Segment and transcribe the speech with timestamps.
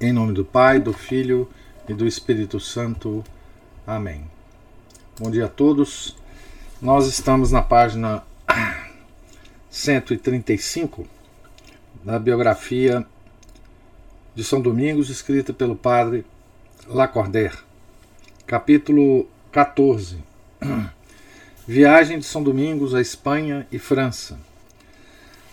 [0.00, 1.48] Em nome do Pai, do Filho
[1.88, 3.24] e do Espírito Santo.
[3.84, 4.30] Amém.
[5.18, 6.16] Bom dia a todos.
[6.80, 8.22] Nós estamos na página
[9.68, 11.04] 135
[12.04, 13.04] da biografia
[14.36, 16.24] de São Domingos, escrita pelo padre
[16.86, 17.58] Lacordaire.
[18.46, 20.22] Capítulo 14.
[21.66, 24.38] Viagem de São Domingos à Espanha e França.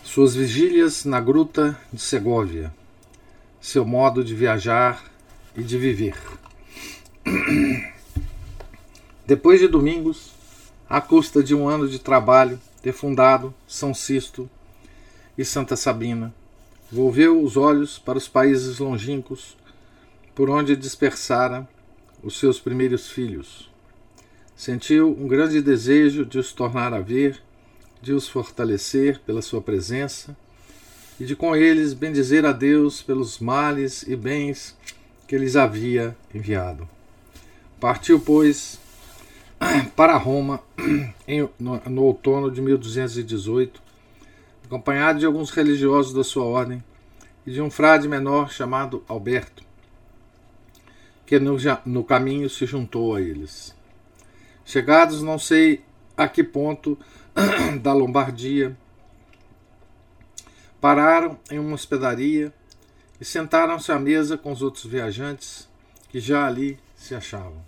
[0.04, 2.72] Suas vigílias na Gruta de Segóvia
[3.66, 5.04] seu modo de viajar
[5.56, 6.16] e de viver.
[9.26, 10.30] Depois de Domingos,
[10.88, 14.48] à custa de um ano de trabalho, ter fundado São Sisto
[15.36, 16.32] e Santa Sabina,
[16.92, 19.56] volveu os olhos para os países longínquos
[20.32, 21.68] por onde dispersara
[22.22, 23.68] os seus primeiros filhos.
[24.54, 27.42] Sentiu um grande desejo de os tornar a ver,
[28.00, 30.36] de os fortalecer pela sua presença
[31.18, 34.76] e de com eles bendizer a Deus pelos males e bens
[35.26, 36.88] que lhes havia enviado.
[37.80, 38.78] Partiu, pois,
[39.96, 40.60] para Roma
[41.26, 43.82] em, no, no outono de 1218,
[44.64, 46.82] acompanhado de alguns religiosos da sua ordem
[47.46, 49.64] e de um frade menor chamado Alberto,
[51.24, 53.74] que no, no caminho se juntou a eles.
[54.64, 55.82] Chegados não sei
[56.16, 56.98] a que ponto
[57.80, 58.76] da Lombardia,
[60.86, 62.54] Pararam em uma hospedaria
[63.20, 65.68] e sentaram-se à mesa com os outros viajantes
[66.08, 67.60] que já ali se achavam.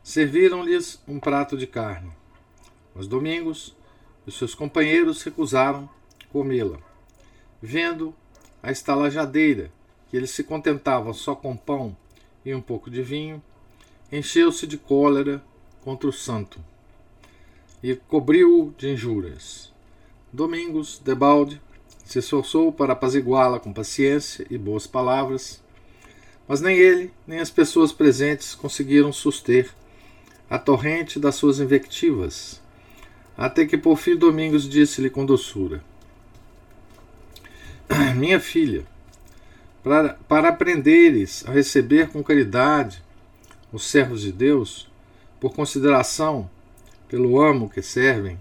[0.00, 2.12] Serviram-lhes um prato de carne.
[2.94, 3.74] Mas Domingos
[4.28, 5.90] e seus companheiros recusaram
[6.30, 6.78] comê-la,
[7.60, 8.14] vendo
[8.62, 9.72] a estalajadeira
[10.08, 11.96] que eles se contentavam só com pão
[12.44, 13.42] e um pouco de vinho,
[14.12, 15.42] encheu-se de cólera
[15.82, 16.60] contra o santo
[17.82, 19.72] e cobriu-o de injúrias.
[20.32, 21.60] Domingos, debalde,
[22.10, 25.62] se esforçou para apaziguá-la com paciência e boas palavras,
[26.48, 29.70] mas nem ele, nem as pessoas presentes conseguiram suster
[30.48, 32.60] a torrente das suas invectivas,
[33.38, 35.84] até que por fim Domingos disse-lhe com doçura:
[38.16, 38.84] Minha filha,
[39.80, 43.00] para, para aprenderes a receber com caridade
[43.72, 44.90] os servos de Deus,
[45.38, 46.50] por consideração
[47.06, 48.36] pelo amo que servem,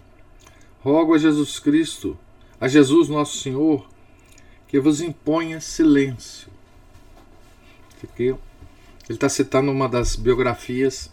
[0.81, 2.17] rogo a Jesus Cristo
[2.59, 3.87] a Jesus Nosso Senhor
[4.67, 6.49] que vos imponha silêncio.
[8.17, 8.37] Ele
[9.09, 11.11] está citando uma das biografias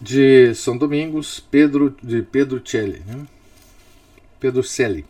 [0.00, 3.26] de São Domingos, Pedro de Pedro Celli, né?
[4.38, 5.04] Pedro Celli.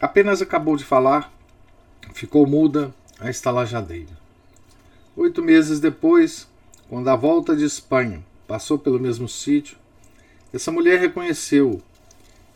[0.00, 1.32] Apenas acabou de falar,
[2.14, 4.16] ficou muda a estalajadeira.
[5.16, 6.48] Oito meses depois,
[6.88, 9.76] quando a volta de Espanha passou pelo mesmo sítio,
[10.52, 11.82] essa mulher reconheceu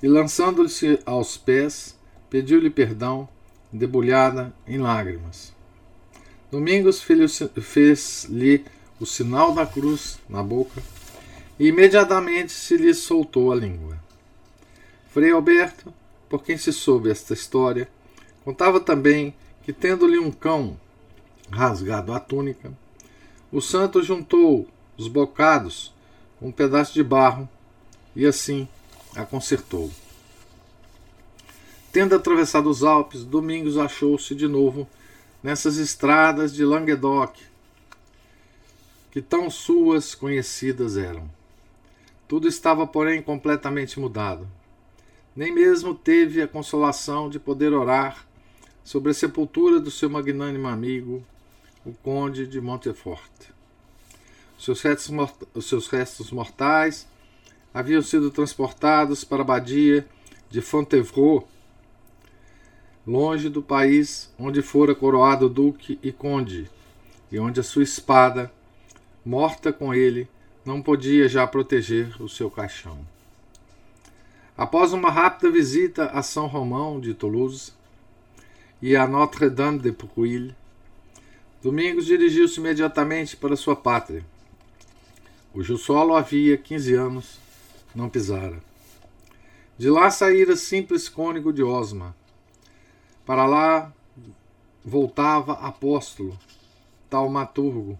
[0.03, 1.97] e, lançando-se aos pés,
[2.29, 3.29] pediu-lhe perdão,
[3.73, 5.53] debulhada em lágrimas.
[6.51, 8.65] Domingos fez-lhe
[9.01, 10.83] o sinal da cruz na boca
[11.59, 13.99] e imediatamente se lhe soltou a língua.
[15.11, 15.93] Frei Alberto,
[16.29, 17.89] por quem se soube esta história,
[18.45, 20.79] contava também que, tendo-lhe um cão
[21.51, 22.73] rasgado a túnica,
[23.51, 25.93] o santo juntou os bocados
[26.39, 27.49] com um pedaço de barro
[28.15, 28.69] e assim
[29.17, 29.91] a consertou.
[31.91, 34.87] Tendo atravessado os Alpes, Domingos achou-se de novo
[35.43, 37.35] nessas estradas de Languedoc,
[39.11, 41.29] que tão suas conhecidas eram.
[42.29, 44.47] Tudo estava, porém, completamente mudado.
[45.35, 48.27] Nem mesmo teve a consolação de poder orar
[48.85, 51.25] sobre a sepultura do seu magnânimo amigo,
[51.85, 53.31] o Conde de Montefort.
[54.59, 55.15] Seus restos,
[55.55, 57.07] os seus restos mortais
[57.77, 60.07] haviam sido transportados para a abadia
[60.49, 61.45] de Fontevraud,
[63.07, 66.71] longe do país onde fora coroado duque e conde,
[67.31, 68.51] e onde a sua espada,
[69.23, 70.27] morta com ele,
[70.65, 72.99] não podia já proteger o seu caixão.
[74.57, 77.75] Após uma rápida visita a São Romão de Toulouse
[78.81, 80.55] e a Notre-Dame de Pouille,
[81.63, 84.25] Domingos dirigiu-se imediatamente para sua pátria,
[85.53, 87.46] cujo solo havia 15 anos
[87.97, 88.63] não pisara.
[89.79, 92.15] De lá saíra simples cônigo de Osma.
[93.25, 93.93] Para lá
[94.85, 96.39] voltava apóstolo,
[97.11, 97.99] taumaturgo,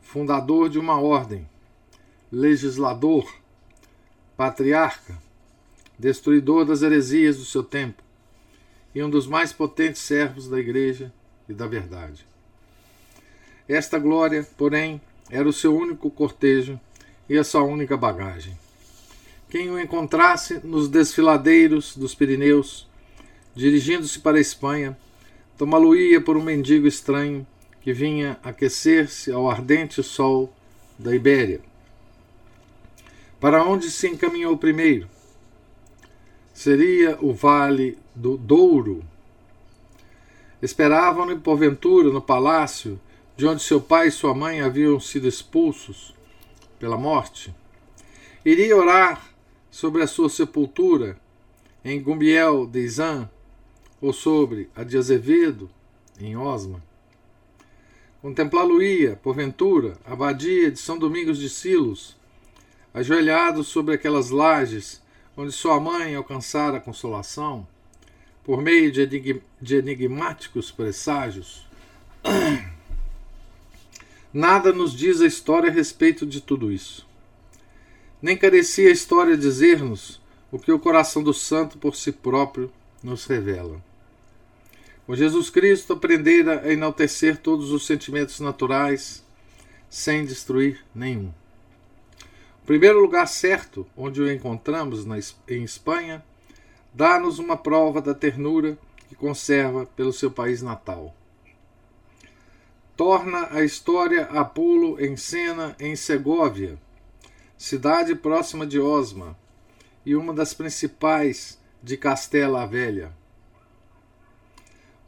[0.00, 1.46] fundador de uma ordem,
[2.32, 3.30] legislador,
[4.36, 5.18] patriarca,
[5.98, 8.02] destruidor das heresias do seu tempo
[8.94, 11.12] e um dos mais potentes servos da Igreja
[11.48, 12.24] e da verdade.
[13.68, 16.80] Esta glória, porém, era o seu único cortejo
[17.28, 18.56] e a sua única bagagem.
[19.50, 22.86] Quem o encontrasse nos desfiladeiros dos Pirineus,
[23.54, 24.96] dirigindo-se para a Espanha,
[25.56, 27.46] tomá-lo-ia por um mendigo estranho
[27.80, 30.52] que vinha aquecer-se ao ardente sol
[30.98, 31.62] da Ibéria.
[33.40, 35.08] Para onde se encaminhou primeiro?
[36.52, 39.02] Seria o vale do Douro.
[40.60, 43.00] Esperavam-no, porventura, no palácio
[43.34, 46.14] de onde seu pai e sua mãe haviam sido expulsos
[46.78, 47.54] pela morte.
[48.44, 49.37] Iria orar
[49.70, 51.18] sobre a sua sepultura
[51.84, 53.30] em Gumbiel de Izan
[54.00, 55.70] ou sobre a de Azevedo
[56.20, 56.82] em Osma.
[58.20, 62.16] Contemplá-lo-ia, porventura, a abadia de São Domingos de Silos,
[62.92, 65.00] ajoelhado sobre aquelas lajes
[65.36, 67.66] onde sua mãe alcançara consolação,
[68.42, 71.64] por meio de enigmáticos presságios.
[74.32, 77.07] Nada nos diz a história a respeito de tudo isso.
[78.20, 80.20] Nem carecia a história dizer-nos
[80.50, 82.70] o que o coração do santo por si próprio
[83.02, 83.80] nos revela.
[85.06, 89.24] O Jesus Cristo aprendera a enaltecer todos os sentimentos naturais
[89.88, 91.32] sem destruir nenhum.
[92.62, 95.16] O primeiro lugar certo onde o encontramos na,
[95.48, 96.22] em Espanha
[96.92, 98.76] dá-nos uma prova da ternura
[99.08, 101.14] que conserva pelo seu país natal.
[102.96, 106.78] Torna a história Apolo em cena em Segóvia,
[107.58, 109.36] cidade próxima de Osma
[110.06, 113.12] e uma das principais de Castela a Velha.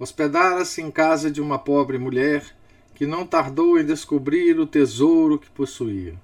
[0.01, 2.45] Hospedara-se em casa de uma pobre mulher
[2.93, 6.15] que não tardou em descobrir o tesouro que possuía.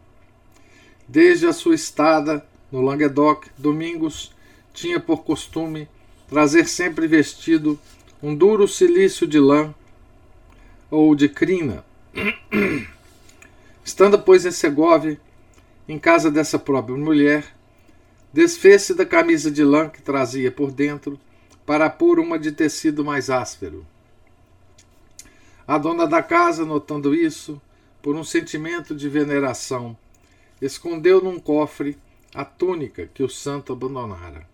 [1.07, 4.35] Desde a sua estada no Languedoc, Domingos
[4.75, 5.89] tinha por costume
[6.29, 7.79] trazer sempre vestido
[8.21, 9.73] um duro cilício de lã
[10.91, 11.85] ou de crina.
[13.85, 15.21] Estando, pois, em Segóvia,
[15.89, 17.55] em casa dessa própria mulher,
[18.33, 21.19] desfez-se da camisa de lã que trazia por dentro
[21.65, 23.87] para pôr uma de tecido mais áspero.
[25.67, 27.61] A dona da casa, notando isso,
[28.01, 29.97] por um sentimento de veneração,
[30.63, 31.99] escondeu num cofre
[32.35, 34.47] a túnica que o santo abandonara.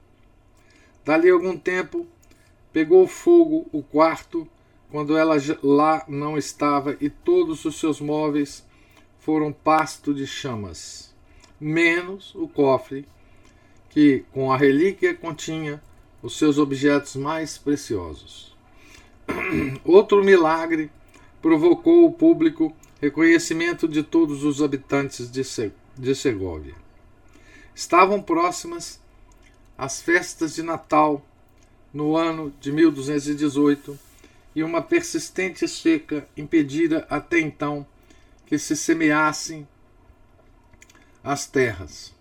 [1.05, 2.07] Dali algum tempo,
[2.73, 4.49] pegou fogo o quarto
[4.91, 8.65] quando ela lá não estava e todos os seus móveis
[9.19, 11.12] foram pasto de chamas,
[11.63, 13.07] menos o cofre
[13.89, 15.83] que com a relíquia continha
[16.23, 18.57] os seus objetos mais preciosos.
[19.85, 20.91] Outro milagre
[21.41, 26.75] provocou o público reconhecimento de todos os habitantes de, Se de Segóvia.
[27.75, 29.01] Estavam próximas
[29.77, 31.25] as festas de Natal
[31.93, 33.99] no ano de 1218
[34.55, 37.87] e uma persistente seca impedira até então
[38.47, 39.67] que se semeassem
[41.23, 42.13] as terras.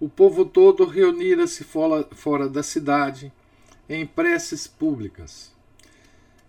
[0.00, 3.32] O povo todo reunira-se fora, da cidade
[3.88, 5.52] em preces públicas,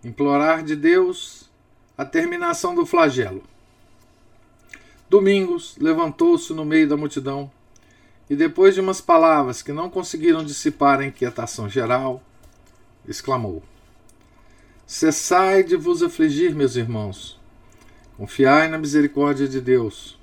[0.02, 1.48] implorar de Deus
[1.96, 3.42] a terminação do flagelo.
[5.08, 7.50] Domingos levantou-se no meio da multidão
[8.28, 12.22] e, depois de umas palavras que não conseguiram dissipar a inquietação geral,
[13.06, 13.62] exclamou:
[14.86, 17.40] Cessai de vos afligir, meus irmãos.
[18.16, 20.15] Confiai na misericórdia de Deus,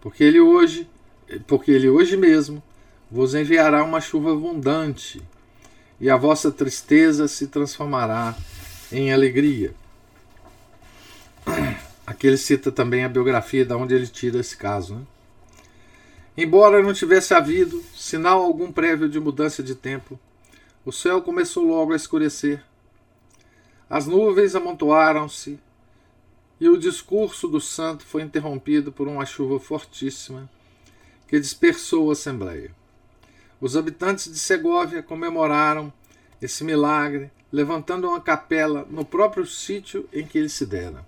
[0.00, 0.88] porque ele hoje
[1.46, 2.62] porque ele hoje mesmo
[3.10, 5.22] vos enviará uma chuva abundante,
[6.00, 8.34] e a vossa tristeza se transformará
[8.90, 9.74] em alegria.
[12.06, 14.94] Aqui ele cita também a biografia da onde ele tira esse caso.
[14.94, 15.02] Né?
[16.36, 20.18] Embora não tivesse havido sinal algum prévio de mudança de tempo,
[20.84, 22.62] o céu começou logo a escurecer.
[23.88, 25.58] As nuvens amontoaram-se
[26.60, 30.48] e o discurso do santo foi interrompido por uma chuva fortíssima
[31.26, 32.70] que dispersou a Assembleia.
[33.60, 35.92] Os habitantes de Segóvia comemoraram
[36.40, 41.04] esse milagre, levantando uma capela no próprio sítio em que ele se dera.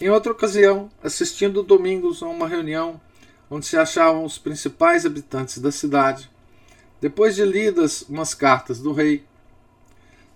[0.00, 3.00] Em outra ocasião, assistindo domingos a uma reunião
[3.48, 6.30] onde se achavam os principais habitantes da cidade,
[7.00, 9.24] depois de lidas umas cartas do rei,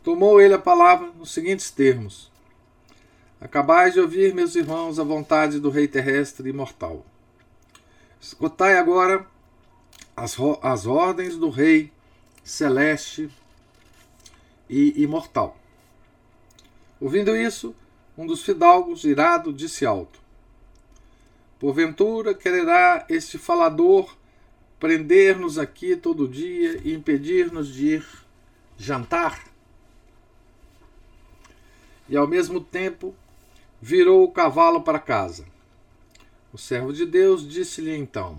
[0.03, 2.28] tomou ele a palavra nos seguintes termos:
[3.40, 7.07] Acabais de ouvir, meus irmãos, a vontade do rei terrestre imortal.
[8.21, 9.25] Escutai agora
[10.16, 11.92] as, as ordens do Rei
[12.42, 13.30] celeste
[14.68, 15.57] e imortal.
[17.00, 17.75] Ouvindo isso,
[18.16, 20.21] um dos fidalgos, irado, disse alto:
[21.61, 24.16] Porventura quererá este falador
[24.80, 28.07] prender-nos aqui todo dia e impedir-nos de ir
[28.76, 29.45] jantar?
[32.09, 33.14] E ao mesmo tempo
[33.81, 35.45] virou o cavalo para casa.
[36.53, 38.39] O servo de Deus disse-lhe então: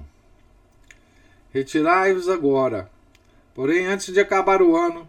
[1.52, 2.90] Retirai-vos agora,
[3.54, 5.08] porém antes de acabar o ano,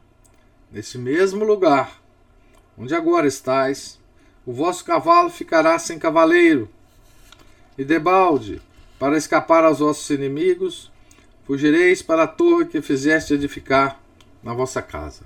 [0.70, 2.00] nesse mesmo lugar,
[2.78, 3.98] onde agora estais,
[4.46, 6.68] o vosso cavalo ficará sem cavaleiro.
[7.76, 8.60] E debalde,
[8.98, 10.90] para escapar aos vossos inimigos,
[11.46, 14.00] fugireis para a torre que fizeste edificar
[14.42, 15.24] na vossa casa.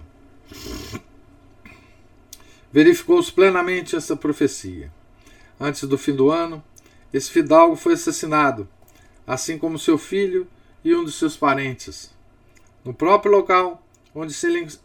[2.74, 4.92] Verificou-se plenamente essa profecia.
[5.60, 6.60] Antes do fim do ano,
[7.12, 8.68] esse fidalgo foi assassinado,
[9.24, 10.44] assim como seu filho
[10.84, 12.10] e um dos seus parentes,
[12.84, 13.80] no próprio local
[14.12, 14.34] onde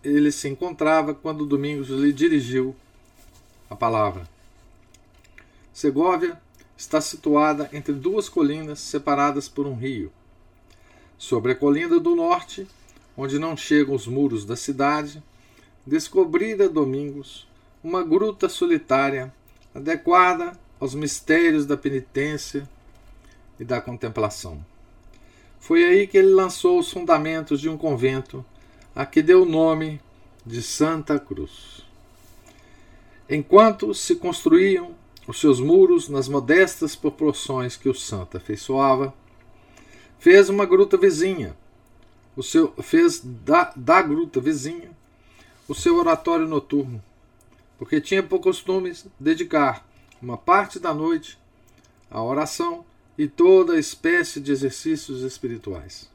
[0.04, 2.76] ele se encontrava quando Domingos lhe dirigiu
[3.68, 4.30] a palavra.
[5.74, 6.40] Segóvia
[6.78, 10.12] está situada entre duas colinas separadas por um rio.
[11.18, 12.68] Sobre a colina do norte,
[13.18, 15.24] onde não chegam os muros da cidade,
[15.88, 17.49] descobrira Domingos
[17.84, 19.34] uma gruta solitária
[19.74, 22.68] adequada aos mistérios da penitência
[23.60, 24.64] e da contemplação.
[25.60, 28.46] Foi aí que ele lançou os fundamentos de um convento
[28.96, 30.02] a que deu o nome
[30.46, 31.86] de Santa Cruz.
[33.30, 34.96] Enquanto se construíam
[35.28, 39.14] os seus muros nas modestas proporções que o santo afeiçoava,
[40.18, 41.56] fez uma gruta vizinha,
[42.36, 44.90] o seu, fez da, da gruta vizinha
[45.68, 47.04] o seu oratório noturno,
[47.80, 49.88] porque tinha por costume dedicar
[50.22, 51.40] uma parte da noite
[52.12, 52.86] à oração
[53.18, 56.10] e toda espécie de exercícios espirituais.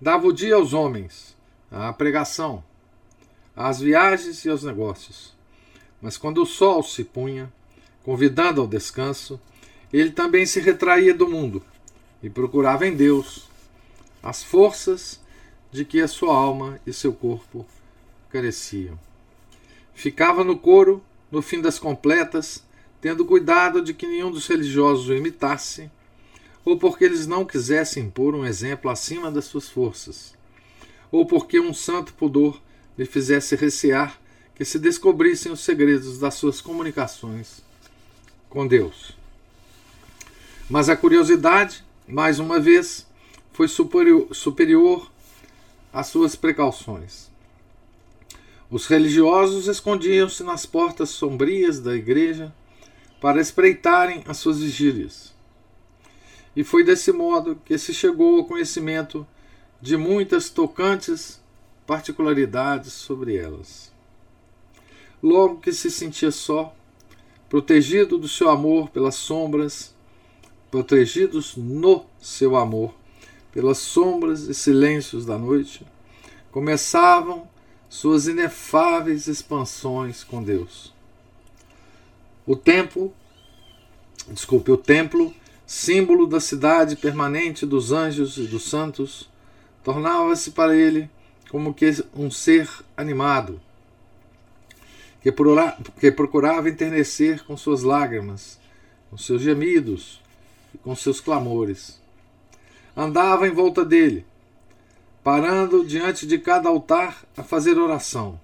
[0.00, 1.36] Dava o dia aos homens,
[1.70, 2.64] à pregação,
[3.54, 5.32] às viagens e aos negócios.
[6.02, 7.50] Mas quando o sol se punha,
[8.02, 9.40] convidando ao descanso,
[9.92, 11.62] ele também se retraía do mundo
[12.20, 13.48] e procurava em Deus
[14.20, 15.20] as forças
[15.70, 17.64] de que a sua alma e seu corpo
[18.30, 19.05] careciam.
[19.96, 22.62] Ficava no coro, no fim das completas,
[23.00, 25.90] tendo cuidado de que nenhum dos religiosos o imitasse,
[26.62, 30.34] ou porque eles não quisessem impor um exemplo acima das suas forças,
[31.10, 32.60] ou porque um santo pudor
[32.98, 34.20] lhe fizesse recear
[34.54, 37.62] que se descobrissem os segredos das suas comunicações
[38.50, 39.16] com Deus.
[40.68, 43.06] Mas a curiosidade, mais uma vez,
[43.50, 45.10] foi superior, superior
[45.90, 47.34] às suas precauções.
[48.70, 52.52] Os religiosos escondiam-se nas portas sombrias da igreja
[53.20, 55.34] para espreitarem as suas vigílias.
[56.54, 59.26] E foi desse modo que se chegou ao conhecimento
[59.80, 61.40] de muitas tocantes
[61.86, 63.92] particularidades sobre elas.
[65.22, 66.74] Logo que se sentia só,
[67.48, 69.94] protegido do seu amor pelas sombras,
[70.70, 72.94] protegidos no seu amor
[73.52, 75.86] pelas sombras e silêncios da noite,
[76.50, 77.48] começavam
[77.96, 80.92] suas inefáveis expansões com Deus.
[82.46, 83.10] O templo,
[84.28, 85.34] desculpe, o templo,
[85.66, 89.30] símbolo da cidade permanente dos anjos e dos santos,
[89.82, 91.08] tornava-se para ele
[91.50, 93.58] como que um ser animado,
[95.98, 98.60] que procurava enternecer com suas lágrimas,
[99.08, 100.20] com seus gemidos
[100.74, 101.98] e com seus clamores.
[102.94, 104.26] Andava em volta dele,
[105.26, 108.40] parando diante de cada altar a fazer oração,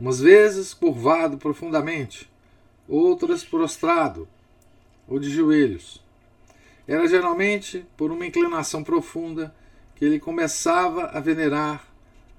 [0.00, 2.30] umas vezes curvado profundamente,
[2.88, 4.26] outras prostrado
[5.06, 6.02] ou de joelhos.
[6.86, 9.54] Era geralmente por uma inclinação profunda
[9.96, 11.86] que ele começava a venerar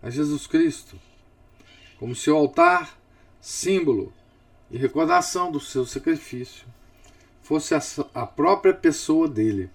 [0.01, 0.99] a Jesus Cristo,
[1.99, 2.99] como se o altar,
[3.39, 4.11] símbolo
[4.71, 6.65] e recordação do seu sacrifício,
[7.43, 7.75] fosse
[8.15, 9.69] a própria pessoa dele.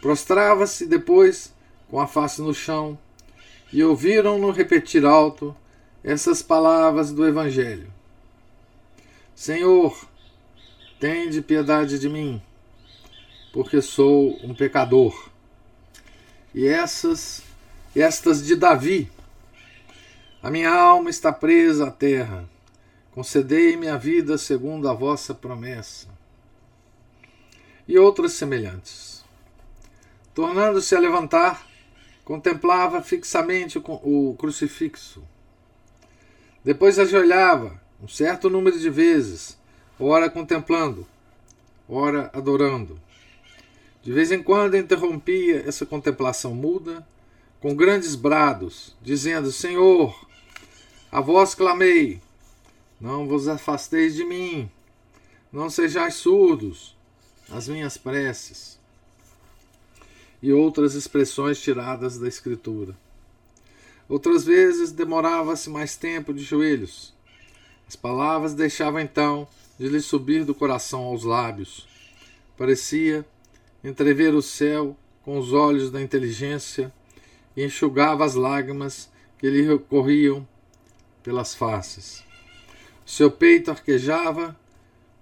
[0.00, 1.57] Prostrava-se depois
[1.90, 2.98] com a face no chão
[3.72, 5.54] e ouviram-no repetir alto
[6.02, 7.92] essas palavras do Evangelho.
[9.34, 9.96] Senhor,
[10.98, 12.42] tende piedade de mim,
[13.52, 15.28] porque sou um pecador.
[16.54, 17.42] E essas,
[17.94, 19.10] estas de Davi,
[20.42, 22.48] a minha alma está presa à terra.
[23.12, 26.08] Concedei-me a vida segundo a vossa promessa.
[27.86, 29.24] E outras semelhantes.
[30.34, 31.67] Tornando-se a levantar,
[32.28, 35.24] contemplava fixamente o crucifixo.
[36.62, 39.58] Depois ajoelhava um certo número de vezes,
[39.98, 41.06] ora contemplando,
[41.88, 43.00] ora adorando.
[44.02, 47.02] De vez em quando interrompia essa contemplação muda
[47.62, 50.14] com grandes brados, dizendo: Senhor,
[51.10, 52.20] a vós clamei,
[53.00, 54.70] Não vos afasteis de mim,
[55.50, 56.94] não sejais surdos
[57.50, 58.77] às minhas preces.
[60.42, 62.96] E outras expressões tiradas da Escritura.
[64.08, 67.12] Outras vezes demorava-se mais tempo de joelhos.
[67.86, 69.46] As palavras deixavam então
[69.78, 71.86] de lhe subir do coração aos lábios.
[72.56, 73.24] Parecia
[73.84, 76.92] entrever o céu com os olhos da inteligência
[77.56, 80.46] e enxugava as lágrimas que lhe corriam
[81.22, 82.24] pelas faces.
[83.04, 84.58] Seu peito arquejava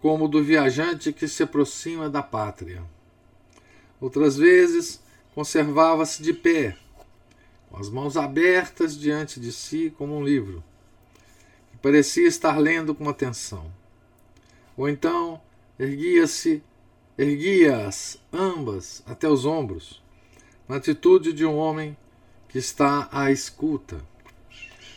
[0.00, 2.82] como o do viajante que se aproxima da pátria.
[4.00, 5.00] Outras vezes
[5.36, 6.74] conservava-se de pé,
[7.68, 10.64] com as mãos abertas diante de si como um livro,
[11.70, 13.70] que parecia estar lendo com atenção.
[14.78, 15.38] Ou então
[15.78, 16.62] erguia-se,
[17.18, 20.02] erguia-as ambas até os ombros,
[20.66, 21.94] na atitude de um homem
[22.48, 24.00] que está à escuta.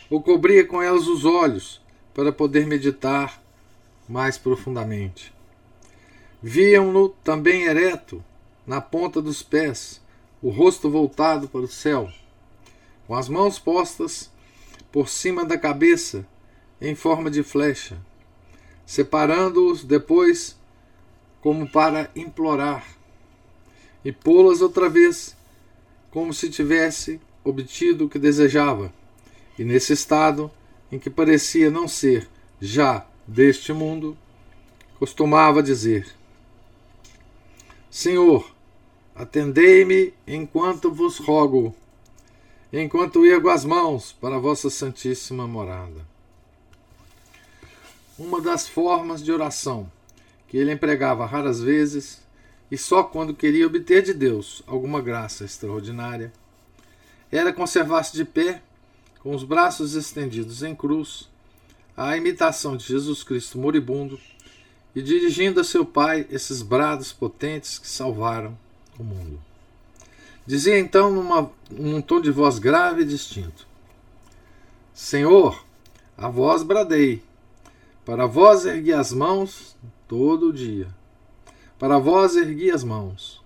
[0.08, 1.82] Ou cobria com elas os olhos,
[2.14, 3.42] para poder meditar
[4.08, 5.34] mais profundamente.
[6.42, 8.24] Viam-no também ereto,
[8.66, 10.00] na ponta dos pés,
[10.42, 12.10] o rosto voltado para o céu,
[13.06, 14.30] com as mãos postas
[14.90, 16.26] por cima da cabeça,
[16.80, 17.98] em forma de flecha,
[18.86, 20.58] separando-os depois
[21.40, 22.86] como para implorar,
[24.04, 25.36] e pô-las outra vez,
[26.10, 28.92] como se tivesse obtido o que desejava,
[29.58, 30.50] e nesse estado
[30.90, 32.28] em que parecia não ser
[32.60, 34.16] já deste mundo,
[34.98, 36.06] costumava dizer:
[37.90, 38.50] Senhor,
[39.20, 41.76] atendei-me enquanto vos rogo,
[42.72, 46.08] enquanto ergo as mãos para a vossa santíssima morada.
[48.18, 49.92] Uma das formas de oração
[50.48, 52.22] que ele empregava raras vezes
[52.70, 56.32] e só quando queria obter de Deus alguma graça extraordinária
[57.30, 58.62] era conservar-se de pé
[59.18, 61.28] com os braços estendidos em cruz,
[61.94, 64.18] à imitação de Jesus Cristo moribundo,
[64.96, 68.58] e dirigindo a seu Pai esses brados potentes que salvaram
[69.00, 69.40] o mundo.
[70.46, 73.66] Dizia então numa, num tom de voz grave e distinto:
[74.94, 75.64] Senhor,
[76.16, 77.22] a vós bradei,
[78.04, 80.88] para vós ergui as mãos todo o dia.
[81.78, 83.40] Para vós ergui as mãos.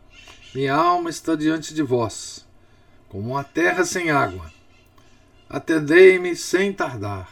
[0.55, 2.45] Minha alma está diante de vós,
[3.09, 4.55] como uma terra sem água
[5.55, 7.31] atendei-me sem tardar.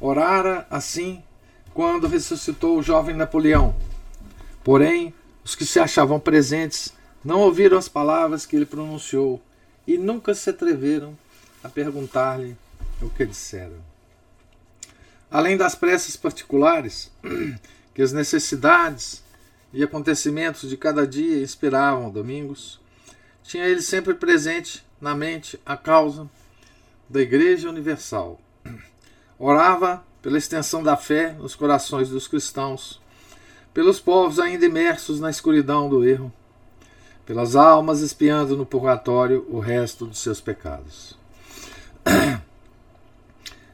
[0.00, 1.22] Orara assim
[1.72, 3.74] quando ressuscitou o jovem Napoleão.
[4.62, 5.12] Porém,
[5.44, 6.92] os que se achavam presentes
[7.24, 9.40] não ouviram as palavras que ele pronunciou
[9.86, 11.16] e nunca se atreveram
[11.62, 12.56] a perguntar-lhe
[13.00, 13.76] o que disseram.
[15.30, 17.10] Além das preces particulares,
[17.94, 19.22] que as necessidades
[19.72, 22.80] e acontecimentos de cada dia inspiravam Domingos,
[23.42, 26.28] tinha ele sempre presente na mente a causa
[27.08, 28.40] da Igreja Universal.
[29.38, 33.00] Orava pela extensão da fé nos corações dos cristãos,
[33.74, 36.32] pelos povos ainda imersos na escuridão do erro,
[37.26, 41.18] pelas almas espiando no purgatório o resto dos seus pecados.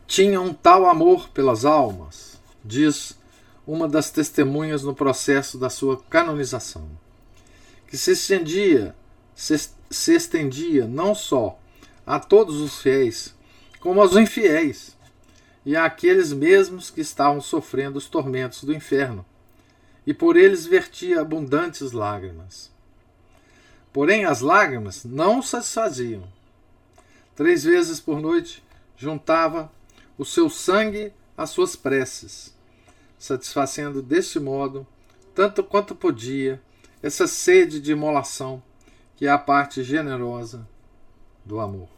[0.07, 3.17] Tinha um tal amor pelas almas, diz
[3.67, 6.89] uma das testemunhas no processo da sua canonização,
[7.87, 8.95] que se estendia
[9.41, 11.59] se, se estendia não só
[12.07, 13.35] a todos os fiéis,
[13.81, 14.97] como aos infiéis
[15.65, 19.25] e àqueles mesmos que estavam sofrendo os tormentos do inferno,
[20.07, 22.71] e por eles vertia abundantes lágrimas.
[23.93, 26.25] Porém, as lágrimas não satisfaziam.
[27.35, 28.63] Três vezes por noite
[28.97, 29.71] juntava
[30.17, 32.55] o seu sangue às suas preces,
[33.19, 34.87] satisfazendo deste modo,
[35.35, 36.61] tanto quanto podia,
[37.03, 38.63] essa sede de imolação
[39.17, 40.67] que é a parte generosa
[41.45, 41.89] do amor.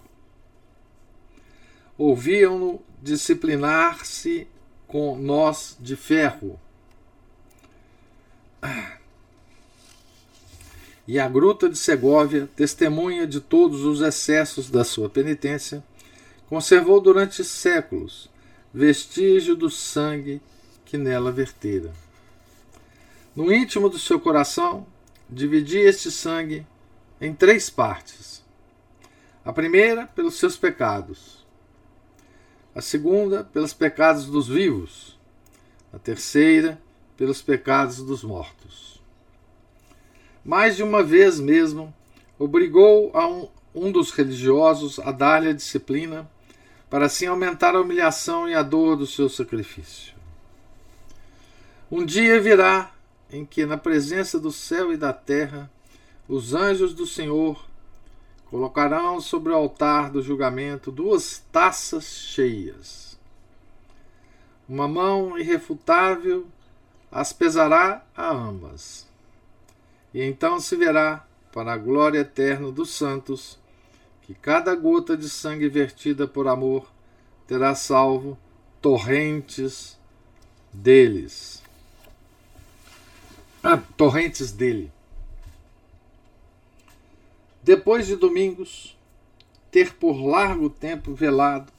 [1.98, 4.48] Ouviam-no disciplinar-se
[4.86, 6.58] com nós de ferro.
[11.06, 15.82] E a gruta de Segóvia, testemunha de todos os excessos da sua penitência,
[16.48, 18.30] conservou durante séculos
[18.72, 20.40] vestígio do sangue
[20.84, 21.92] que nela vertera.
[23.34, 24.86] No íntimo do seu coração,
[25.28, 26.66] dividia este sangue
[27.20, 28.42] em três partes.
[29.44, 31.44] A primeira, pelos seus pecados.
[32.74, 35.18] A segunda, pelos pecados dos vivos.
[35.92, 36.80] A terceira,
[37.16, 39.00] pelos pecados dos mortos.
[40.44, 41.94] Mais de uma vez mesmo,
[42.38, 46.30] obrigou a um, um dos religiosos a dar-lhe a disciplina,
[46.90, 50.14] para assim aumentar a humilhação e a dor do seu sacrifício.
[51.90, 52.92] Um dia virá
[53.30, 55.70] em que, na presença do céu e da terra,
[56.28, 57.64] os anjos do Senhor
[58.46, 63.18] colocarão sobre o altar do julgamento duas taças cheias.
[64.68, 66.46] Uma mão irrefutável
[67.12, 69.06] as pesará a ambas.
[70.14, 73.58] E então se verá, para a glória eterna dos santos,
[74.22, 76.90] que cada gota de sangue vertida por amor
[77.46, 78.38] terá salvo
[78.80, 79.98] torrentes
[80.72, 81.62] deles.
[83.62, 84.90] Ah, torrentes dele.
[87.62, 88.96] Depois de domingos,
[89.70, 91.70] ter por largo tempo velado,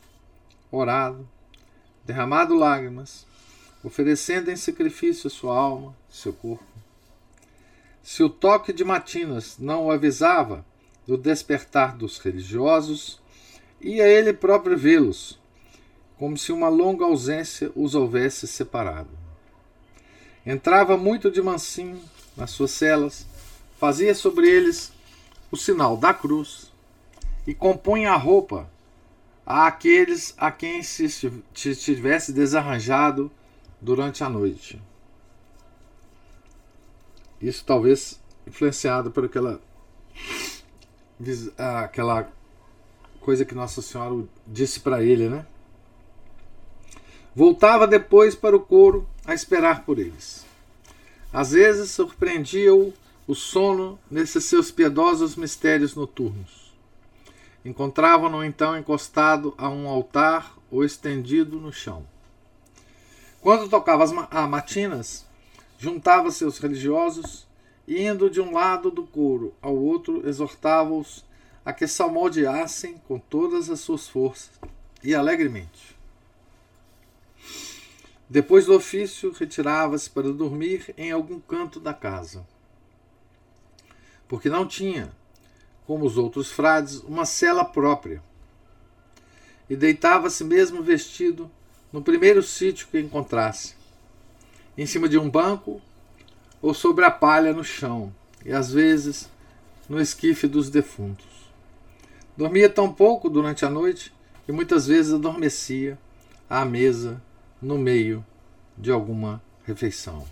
[0.72, 1.28] orado,
[2.06, 3.26] derramado lágrimas,
[3.84, 6.64] oferecendo em sacrifício sua alma, seu corpo.
[8.02, 10.66] Se o toque de matinas não o avisava
[11.06, 13.22] do despertar dos religiosos,
[13.82, 15.40] ia ele próprio vê-los,
[16.18, 19.10] como se uma longa ausência os houvesse separado.
[20.46, 22.02] Entrava muito de mansinho
[22.36, 23.26] nas suas celas,
[23.80, 24.92] fazia sobre eles
[25.52, 26.72] o sinal da cruz
[27.46, 28.70] e compunha a roupa
[29.46, 31.08] àqueles a quem se
[31.54, 33.32] tivesse desarranjado
[33.84, 34.82] durante a noite.
[37.42, 39.60] Isso talvez influenciado por aquela
[41.58, 42.32] aquela
[43.20, 45.46] coisa que Nossa Senhora disse para ele, né?
[47.36, 50.46] Voltava depois para o coro a esperar por eles.
[51.32, 52.94] Às vezes surpreendia-o
[53.28, 56.74] o sono nesses seus piedosos mistérios noturnos.
[57.66, 62.13] Encontravam-no então encostado a um altar ou estendido no chão.
[63.44, 64.12] Quando tocava as
[64.48, 65.26] matinas,
[65.78, 67.46] juntava seus religiosos
[67.86, 71.26] e, indo de um lado do coro ao outro, exortava-os
[71.66, 74.50] a que salmodiassem com todas as suas forças
[75.04, 75.94] e alegremente.
[78.30, 82.48] Depois do ofício, retirava-se para dormir em algum canto da casa.
[84.26, 85.12] Porque não tinha,
[85.86, 88.24] como os outros frades, uma cela própria.
[89.70, 91.52] E deitava-se mesmo vestido
[91.94, 93.76] no primeiro sítio que encontrasse,
[94.76, 95.80] em cima de um banco
[96.60, 98.12] ou sobre a palha no chão,
[98.44, 99.30] e às vezes
[99.88, 101.28] no esquife dos defuntos.
[102.36, 104.12] Dormia tão pouco durante a noite
[104.46, 106.00] que muitas vezes adormecia
[106.50, 107.22] à mesa
[107.62, 108.26] no meio
[108.76, 110.26] de alguma refeição.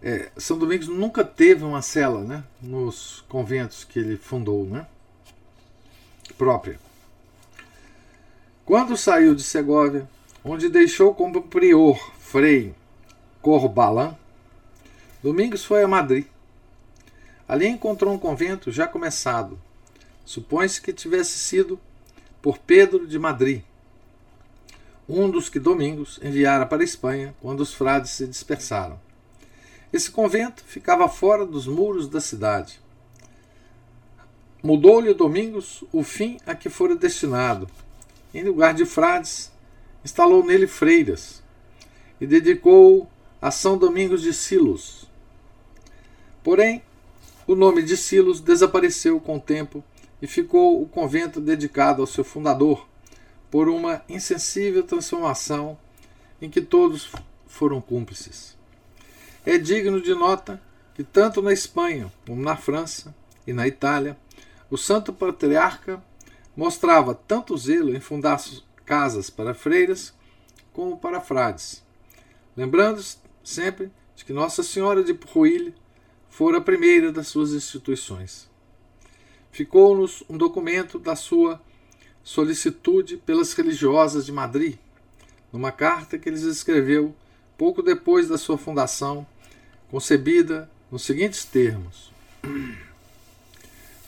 [0.00, 4.86] É, São Domingos nunca teve uma cela né, nos conventos que ele fundou, né,
[6.38, 6.80] própria.
[8.64, 10.08] Quando saiu de Segóvia,
[10.44, 12.74] onde deixou como prior Frei
[13.40, 14.16] Corbalan,
[15.20, 16.26] Domingos foi a Madrid.
[17.48, 19.58] Ali encontrou um convento já começado.
[20.24, 21.78] Supõe-se que tivesse sido
[22.40, 23.62] por Pedro de Madrid,
[25.08, 28.98] um dos que Domingos enviara para a Espanha quando os frades se dispersaram.
[29.92, 32.80] Esse convento ficava fora dos muros da cidade.
[34.62, 37.68] Mudou-lhe Domingos o fim a que fora destinado,
[38.32, 39.52] em lugar de frades,
[40.04, 41.42] instalou nele freiras
[42.20, 43.08] e dedicou
[43.40, 45.10] a São Domingos de Silos.
[46.42, 46.82] Porém,
[47.46, 49.82] o nome de Silos desapareceu com o tempo
[50.20, 52.86] e ficou o convento dedicado ao seu fundador,
[53.50, 55.76] por uma insensível transformação
[56.40, 57.12] em que todos
[57.46, 58.56] foram cúmplices.
[59.44, 60.62] É digno de nota
[60.94, 63.14] que, tanto na Espanha como na França
[63.46, 64.16] e na Itália,
[64.70, 66.02] o Santo Patriarca
[66.56, 68.42] mostrava tanto zelo em fundar
[68.84, 70.14] casas para freiras
[70.72, 71.82] como para frades,
[72.56, 73.02] lembrando
[73.44, 75.74] sempre de que Nossa Senhora de Ruilhe
[76.28, 78.48] fora a primeira das suas instituições.
[79.50, 81.60] Ficou-nos um documento da sua
[82.24, 84.76] solicitude pelas religiosas de Madrid,
[85.52, 87.14] numa carta que eles escreveu
[87.58, 89.26] pouco depois da sua fundação,
[89.90, 92.10] concebida nos seguintes termos: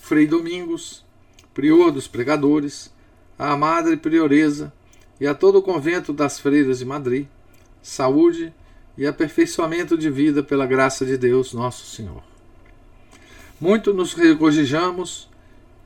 [0.01, 1.04] Frei Domingos,
[1.55, 2.93] prior dos pregadores,
[3.39, 4.73] à madre prioresa
[5.21, 7.27] e a todo o convento das freiras de Madrid,
[7.81, 8.53] saúde
[8.99, 12.23] e aperfeiçoamento de vida pela graça de Deus, nosso Senhor.
[13.61, 15.29] Muito nos regozijamos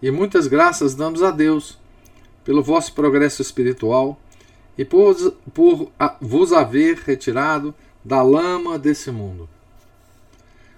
[0.03, 1.79] e muitas graças damos a Deus
[2.45, 4.19] pelo vosso progresso espiritual
[4.77, 5.15] e por,
[5.53, 9.49] por vos haver retirado da lama desse mundo.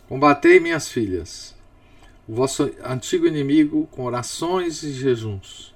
[0.09, 1.55] Combatei, minhas filhas,
[2.31, 5.75] o vosso antigo inimigo com orações e jejuns,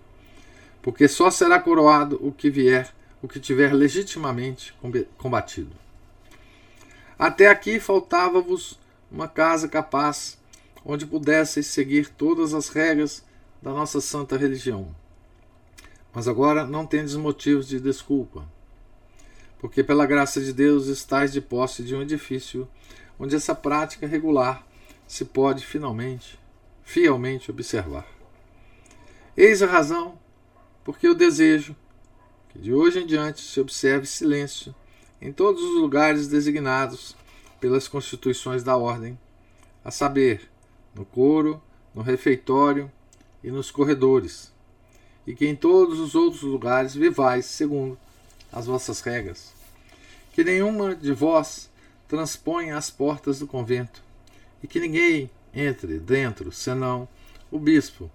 [0.81, 4.73] porque só será coroado o que vier, o que tiver legitimamente
[5.19, 5.73] combatido.
[7.19, 8.79] Até aqui faltava-vos
[9.11, 10.39] uma casa capaz,
[10.85, 13.25] onde pudesseis seguir todas as regras
[13.61, 14.95] da nossa santa religião.
[16.13, 18.45] Mas agora não tendes motivos de desculpa,
[19.59, 22.69] porque pela graça de Deus estáis de posse de um edifício
[23.19, 24.65] onde essa prática regular
[25.09, 26.44] se pode finalmente
[26.85, 28.07] fielmente observar.
[29.37, 30.19] Eis a razão
[30.85, 31.75] porque eu desejo
[32.51, 34.75] que de hoje em diante se observe silêncio
[35.21, 37.17] em todos os lugares designados
[37.59, 39.19] pelas constituições da ordem,
[39.83, 40.51] a saber,
[40.95, 41.63] no coro,
[41.95, 42.93] no refeitório
[43.43, 44.53] e nos corredores,
[45.27, 47.99] e que em todos os outros lugares vivais segundo
[48.53, 49.55] as vossas regras.
[50.33, 51.71] Que nenhuma de vós
[52.07, 54.03] transponha as portas do convento,
[54.63, 57.09] e que ninguém entre dentro, senão
[57.51, 58.11] o bispo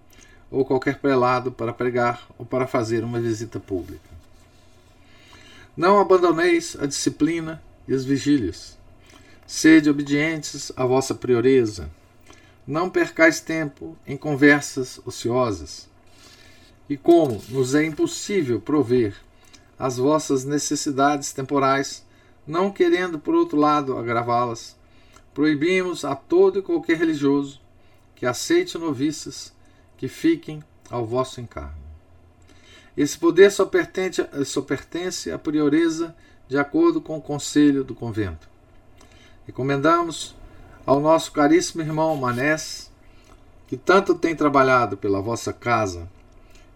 [0.50, 4.10] ou qualquer prelado para pregar ou para fazer uma visita pública.
[5.76, 8.76] Não abandoneis a disciplina e as vigílias.
[9.46, 11.90] Sede obedientes à vossa prioreza.
[12.66, 15.88] Não percais tempo em conversas ociosas.
[16.88, 19.14] E como nos é impossível prover
[19.78, 22.04] as vossas necessidades temporais,
[22.46, 24.76] não querendo, por outro lado, agravá-las,
[25.34, 27.60] proibimos a todo e qualquer religioso
[28.14, 29.52] que aceite noviças
[29.96, 31.78] que fiquem ao vosso encargo.
[32.96, 36.14] Esse poder só pertence, só pertence à prioreza
[36.48, 38.48] de acordo com o conselho do convento.
[39.46, 40.34] Recomendamos
[40.84, 42.90] ao nosso caríssimo irmão Manés,
[43.68, 46.10] que tanto tem trabalhado pela vossa casa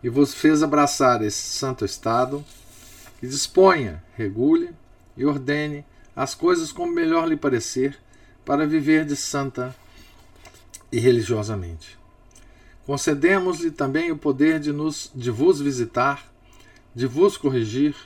[0.02, 2.44] e vos fez abraçar esse santo estado,
[3.18, 4.70] que disponha, regule
[5.16, 7.98] e ordene as coisas como melhor lhe parecer
[8.44, 9.74] para viver de santa
[10.92, 11.98] e religiosamente.
[12.87, 16.30] Concedemos-lhe também o poder de, nos, de vos visitar,
[16.94, 17.96] de vos corrigir,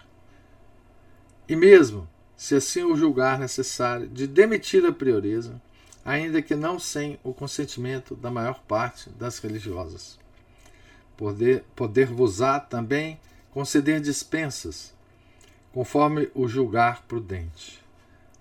[1.48, 5.60] e mesmo, se assim o julgar necessário, de demitir a prioreza,
[6.04, 10.18] ainda que não sem o consentimento da maior parte das religiosas.
[11.16, 13.18] Poder, poder-vos-á também
[13.50, 14.94] conceder dispensas,
[15.72, 17.82] conforme o julgar prudente.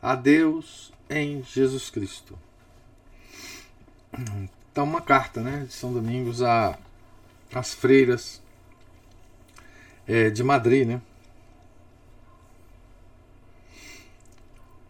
[0.02, 2.38] A Deus em Jesus Cristo.
[4.72, 8.41] Então, uma carta né, de São Domingos às freiras
[10.08, 10.88] é, de Madrid.
[10.88, 11.02] Né?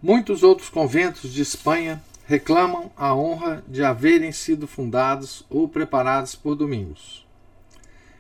[0.02, 6.56] Muitos outros conventos de Espanha reclamam a honra de haverem sido fundados ou preparados por
[6.56, 7.26] Domingos.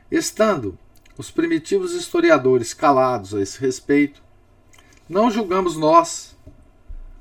[0.09, 0.77] Estando
[1.17, 4.23] os primitivos historiadores calados a esse respeito,
[5.09, 6.36] não julgamos nós,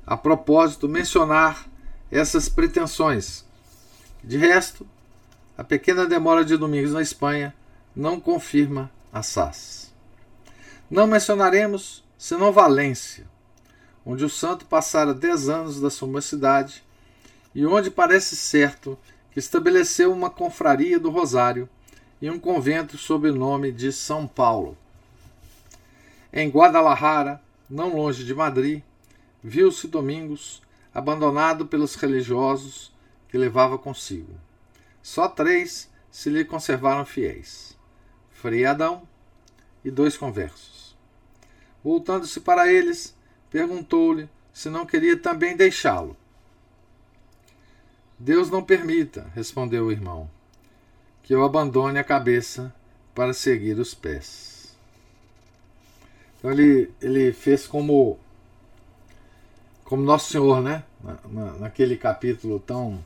[0.07, 1.67] a propósito, mencionar
[2.09, 3.45] essas pretensões
[4.23, 4.87] de resto,
[5.57, 7.53] a pequena demora de Domingos na Espanha
[7.93, 9.93] não confirma a SAS.
[10.89, 13.27] Não mencionaremos senão Valência,
[14.05, 16.81] onde o santo passara dez anos da sua mocidade
[17.53, 18.97] e onde parece certo
[19.31, 21.67] que estabeleceu uma confraria do Rosário
[22.21, 24.77] e um convento sob o nome de São Paulo.
[26.31, 28.81] Em Guadalajara, não longe de Madrid,
[29.43, 30.61] viu-se Domingos
[30.93, 32.91] abandonado pelos religiosos
[33.29, 34.33] que levava consigo.
[35.01, 37.77] Só três se lhe conservaram fiéis:
[38.31, 39.07] Frei Adão
[39.83, 40.95] e dois conversos.
[41.83, 43.15] Voltando-se para eles,
[43.49, 46.17] perguntou-lhe se não queria também deixá-lo.
[48.19, 50.29] Deus não permita, respondeu o irmão,
[51.21, 52.73] que eu abandone a cabeça
[53.13, 54.75] para seguir os pés.
[56.37, 58.19] Então ele, ele fez como
[59.87, 60.83] como Nosso Senhor, né?
[61.01, 63.03] Na, na, naquele capítulo tão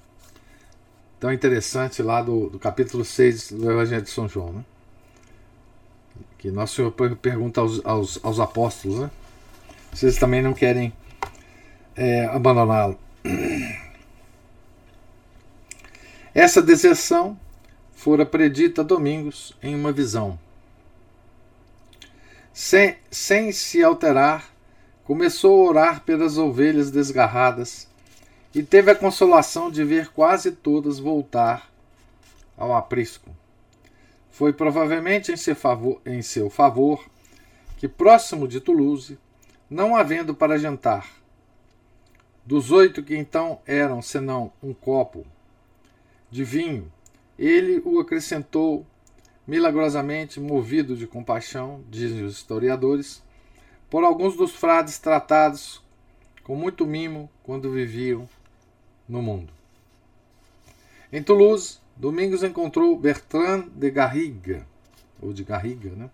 [1.20, 4.65] tão interessante lá do, do capítulo 6 do Evangelho de São João, né?
[6.39, 9.12] Que Nosso Senhor pergunta aos, aos, aos apóstolos, né?
[10.02, 10.91] Eles também não querem
[11.96, 12.98] é, abandoná-lo.
[16.34, 17.38] Essa deserção
[17.94, 20.39] fora predita Domingos em uma visão.
[22.52, 24.50] Sem, sem se alterar,
[25.12, 27.86] começou a orar pelas ovelhas desgarradas
[28.56, 31.69] e teve a consolação de ver quase todas voltar
[32.56, 33.30] ao aprisco.
[34.30, 37.06] Foi provavelmente em seu favor, em seu favor
[37.76, 39.19] que, próximo de Toulouse,
[39.69, 41.06] não havendo para jantar,
[42.45, 45.26] dos oito que então eram senão um copo
[46.30, 46.89] de vinho,
[47.38, 48.86] ele o acrescentou
[49.45, 53.21] milagrosamente, movido de compaixão, dizem os historiadores,
[53.91, 55.82] por alguns dos frades tratados
[56.43, 58.27] com muito mimo quando viviam
[59.08, 59.51] no mundo.
[61.12, 64.65] Em Toulouse, Domingos encontrou Bertrand de Garriga,
[65.21, 66.10] ou de Garriga, né?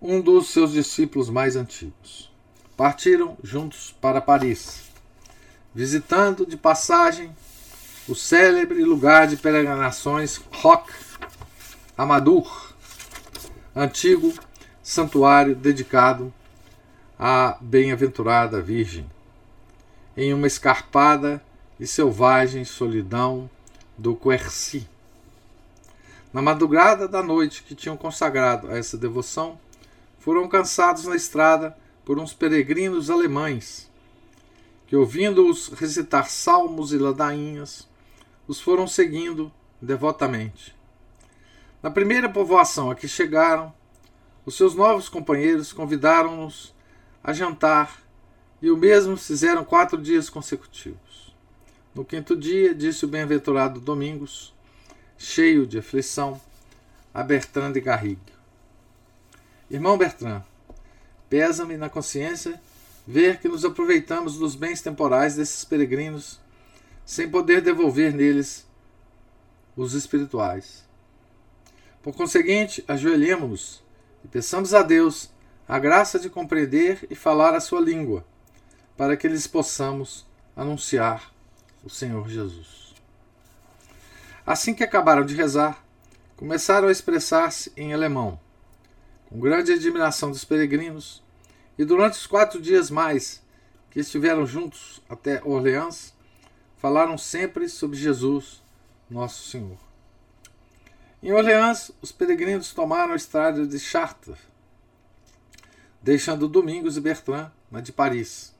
[0.00, 2.30] um dos seus discípulos mais antigos.
[2.76, 4.84] Partiram juntos para Paris,
[5.74, 7.34] visitando de passagem
[8.08, 10.94] o célebre lugar de peregrinações Roque
[11.98, 12.72] Amadour,
[13.74, 14.32] antigo
[14.84, 16.32] santuário dedicado
[17.22, 19.06] à bem-aventurada Virgem,
[20.16, 21.44] em uma escarpada
[21.78, 23.50] e selvagem solidão
[23.98, 24.88] do Quercy.
[26.32, 29.60] Na madrugada da noite que tinham consagrado a essa devoção,
[30.18, 33.90] foram alcançados na estrada por uns peregrinos alemães,
[34.86, 37.86] que, ouvindo-os recitar salmos e ladainhas,
[38.48, 40.74] os foram seguindo devotamente.
[41.82, 43.74] Na primeira povoação a que chegaram,
[44.46, 46.79] os seus novos companheiros convidaram-nos
[47.22, 48.02] a jantar
[48.62, 51.34] e o mesmo fizeram quatro dias consecutivos.
[51.94, 54.54] No quinto dia, disse o bem-aventurado Domingos,
[55.18, 56.40] cheio de aflição,
[57.12, 58.32] a Bertrand de Garrigue:
[59.70, 60.42] Irmão Bertrand,
[61.28, 62.60] pesa-me na consciência
[63.06, 66.38] ver que nos aproveitamos dos bens temporais desses peregrinos
[67.04, 68.66] sem poder devolver neles
[69.76, 70.84] os espirituais.
[72.02, 73.82] Por conseguinte, ajoelhemos-nos
[74.24, 75.28] e peçamos a Deus
[75.70, 78.26] a graça de compreender e falar a sua língua,
[78.96, 81.32] para que lhes possamos anunciar
[81.84, 82.92] o Senhor Jesus.
[84.44, 85.80] Assim que acabaram de rezar,
[86.36, 88.36] começaram a expressar-se em alemão,
[89.28, 91.22] com grande admiração dos peregrinos,
[91.78, 93.40] e durante os quatro dias mais
[93.92, 96.12] que estiveram juntos até Orleans,
[96.78, 98.60] falaram sempre sobre Jesus,
[99.08, 99.78] nosso Senhor.
[101.22, 104.49] Em Orleans, os peregrinos tomaram a estrada de Chartres,
[106.02, 108.54] deixando Domingos e Bertrand na de Paris,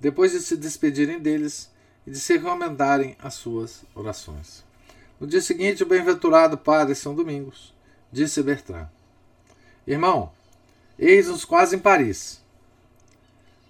[0.00, 1.70] depois de se despedirem deles
[2.06, 4.64] e de se recomendarem as suas orações.
[5.20, 7.72] No dia seguinte, o bem-aventurado padre São Domingos
[8.10, 8.88] disse Bertrand:
[9.86, 10.32] Irmão,
[10.98, 12.40] eis-nos quase em Paris.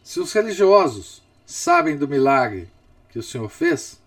[0.02, 2.68] Se os religiosos sabem do milagre
[3.10, 4.00] que o Senhor fez,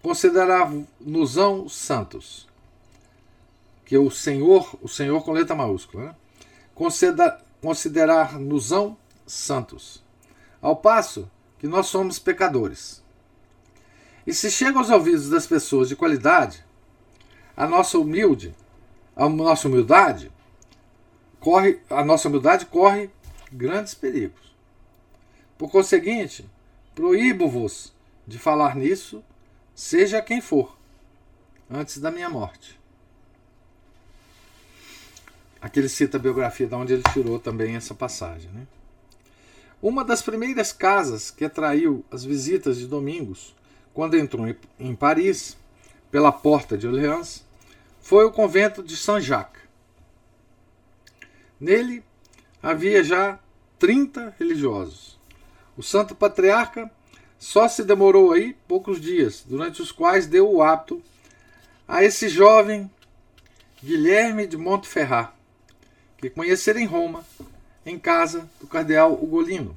[0.00, 1.36] considerar-nos
[1.72, 2.48] santos.
[3.84, 6.16] Que o Senhor, o Senhor com letra maiúscula, né?
[6.74, 8.72] Considerar-nos
[9.26, 10.02] santos.
[10.60, 13.02] Ao passo que nós somos pecadores.
[14.26, 16.64] E se chega aos ouvidos das pessoas de qualidade,
[17.56, 18.54] a nossa humilde,
[19.14, 20.32] a nossa humildade
[21.38, 23.10] corre, a nossa humildade corre
[23.52, 24.54] grandes perigos.
[25.56, 26.48] Por conseguinte,
[26.94, 27.92] proíbo-vos
[28.26, 29.22] de falar nisso
[29.74, 30.76] seja quem for,
[31.70, 32.80] antes da minha morte.
[35.64, 38.50] Aqui ele cita a biografia de onde ele tirou também essa passagem.
[38.50, 38.66] Né?
[39.80, 43.56] Uma das primeiras casas que atraiu as visitas de Domingos,
[43.94, 44.46] quando entrou
[44.78, 45.56] em Paris,
[46.10, 47.46] pela porta de Orleans,
[47.98, 49.62] foi o convento de Saint-Jacques.
[51.58, 52.04] Nele
[52.62, 53.38] havia já
[53.78, 55.18] 30 religiosos.
[55.78, 56.90] O santo patriarca
[57.38, 61.02] só se demorou aí poucos dias, durante os quais deu o hábito
[61.88, 62.90] a esse jovem
[63.82, 65.32] Guilherme de Montferrat,
[66.24, 67.22] que conhecera em Roma,
[67.84, 69.76] em casa do cardeal Ugolino,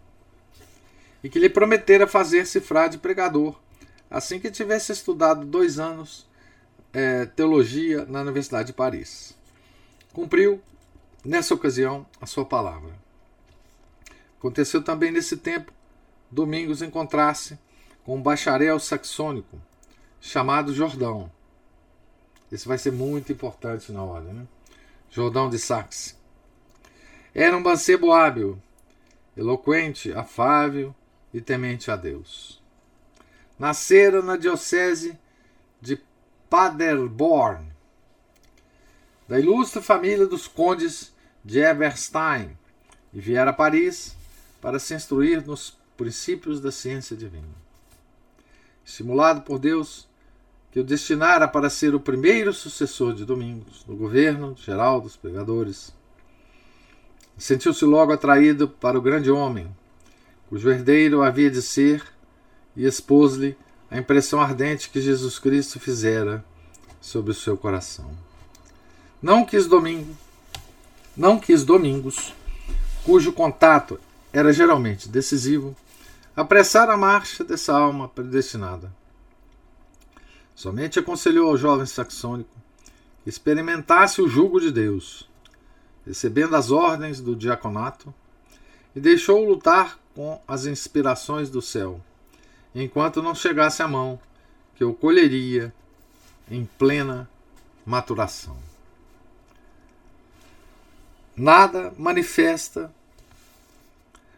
[1.21, 3.60] e que lhe prometera fazer-se frade pregador,
[4.10, 6.25] assim que tivesse estudado dois anos
[6.93, 9.36] é, teologia na Universidade de Paris.
[10.13, 10.62] Cumpriu,
[11.23, 12.93] nessa ocasião, a sua palavra.
[14.39, 15.73] Aconteceu também nesse tempo
[16.31, 17.57] Domingos encontrasse
[18.05, 19.57] com um bacharel saxônico
[20.21, 21.29] chamado Jordão.
[22.49, 24.47] Esse vai ser muito importante na hora, né?
[25.10, 26.15] Jordão de Saxe.
[27.39, 28.60] Era um mancebo hábil,
[29.38, 30.95] eloquente, afável
[31.32, 32.60] e temente a Deus.
[33.60, 35.15] Nascera na diocese
[35.80, 36.02] de
[36.50, 37.71] Paderborn,
[39.30, 41.13] da ilustre família dos condes
[41.45, 42.58] de Eberstein,
[43.13, 44.17] e viera a Paris
[44.60, 47.45] para se instruir nos princípios da ciência divina.
[48.84, 50.08] Estimulado por Deus,
[50.71, 55.95] que o destinara para ser o primeiro sucessor de Domingos no governo geral dos pregadores,
[57.38, 59.67] sentiu-se logo atraído para o grande homem,
[60.50, 62.04] cujo herdeiro havia de ser,
[62.76, 63.58] e expôs-lhe
[63.89, 66.43] a impressão ardente que Jesus Cristo fizera
[67.00, 68.12] sobre o seu coração.
[69.21, 70.15] Não quis domingo,
[71.15, 72.34] não quis domingos,
[73.04, 74.00] cujo contato
[74.32, 75.76] era geralmente decisivo,
[76.36, 78.93] apressar a marcha dessa alma predestinada.
[80.54, 82.49] Somente aconselhou ao jovem saxônico
[83.24, 85.28] que experimentasse o jugo de Deus,
[86.08, 88.14] recebendo as ordens do diaconato,
[88.95, 92.01] e deixou-o lutar com as inspirações do céu,
[92.74, 94.20] enquanto não chegasse a mão
[94.76, 95.74] que o colheria
[96.49, 97.30] em plena
[97.86, 98.58] maturação.
[101.36, 102.91] Nada manifesta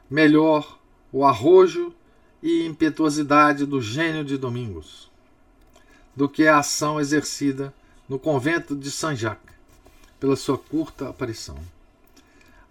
[0.10, 0.80] melhor
[1.12, 1.94] o arrojo
[2.42, 5.10] e impetuosidade do gênio de Domingos,
[6.16, 7.74] do que a ação exercida
[8.08, 9.56] no convento de Saint-Jacques,
[10.20, 11.58] pela sua curta aparição.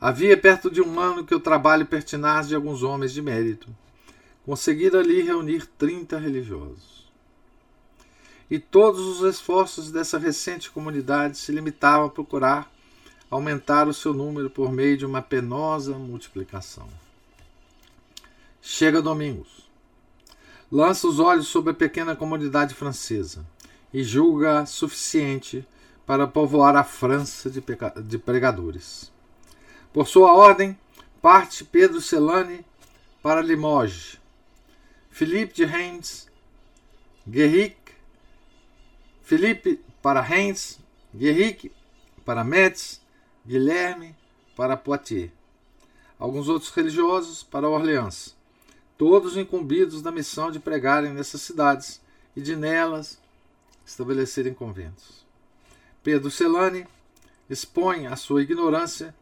[0.00, 3.68] Havia perto de um ano que o trabalho pertinaz de alguns homens de mérito
[4.44, 7.08] conseguira ali reunir trinta religiosos.
[8.50, 12.70] E todos os esforços dessa recente comunidade se limitavam a procurar
[13.30, 16.88] aumentar o seu número por meio de uma penosa multiplicação.
[18.62, 19.68] Chega Domingos.
[20.70, 23.44] Lança os olhos sobre a pequena comunidade francesa
[23.92, 25.66] e julga suficiente
[26.08, 27.62] para povoar a França de,
[28.02, 29.12] de pregadores.
[29.92, 30.74] Por sua ordem,
[31.20, 32.64] parte Pedro Celane
[33.22, 34.18] para Limoges,
[35.10, 36.26] Philippe de Reims,
[37.28, 37.76] Guerric,
[39.22, 40.80] Felipe para Reims,
[41.14, 41.70] Guerric
[42.24, 43.02] para Metz,
[43.46, 44.16] Guilherme
[44.56, 45.30] para Poitiers.
[46.18, 48.34] Alguns outros religiosos para Orleans,
[48.96, 52.00] todos incumbidos da missão de pregarem nessas cidades
[52.34, 53.20] e de nelas
[53.84, 55.17] estabelecerem conventos.
[56.02, 56.86] Pedro Celane
[57.48, 59.14] expõe a sua ignorância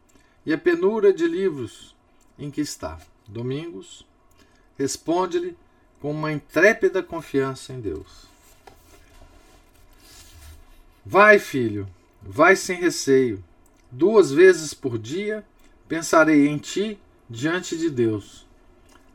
[0.45, 1.95] e a penura de livros
[2.37, 2.99] em que está.
[3.27, 4.05] Domingos
[4.77, 5.57] responde-lhe
[5.99, 8.27] com uma intrépida confiança em Deus.
[11.05, 11.87] Vai, filho,
[12.21, 13.43] vai sem receio.
[13.89, 15.45] Duas vezes por dia
[15.87, 16.99] pensarei em ti
[17.29, 18.45] diante de Deus.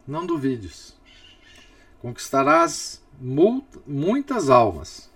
[0.07, 0.97] Não duvides.
[2.01, 3.01] Conquistarás
[3.87, 5.11] muitas almas.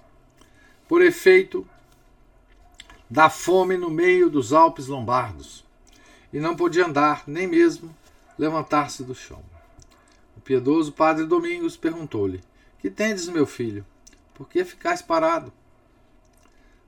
[0.88, 1.66] por efeito
[3.08, 5.64] da fome no meio dos Alpes Lombardos
[6.32, 7.94] e não podia andar, nem mesmo
[8.38, 9.42] levantar-se do chão.
[10.36, 12.42] O piedoso padre Domingos perguntou-lhe:
[12.86, 13.84] Que tendes, meu filho?
[14.32, 15.52] Por que ficais parado?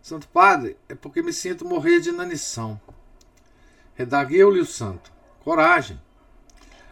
[0.00, 2.80] Santo Padre, é porque me sinto morrer de inanição.
[3.96, 5.10] Redagueu-lhe o santo:
[5.42, 6.00] Coragem.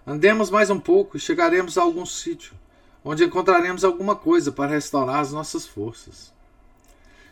[0.04, 2.59] Andemos mais um pouco e chegaremos a algum sítio,
[3.04, 6.32] onde encontraremos alguma coisa para restaurar as nossas forças.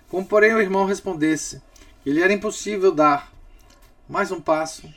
[0.09, 1.61] Como, porém, o irmão respondesse
[2.05, 3.33] que lhe era impossível dar
[4.09, 4.89] mais um passo,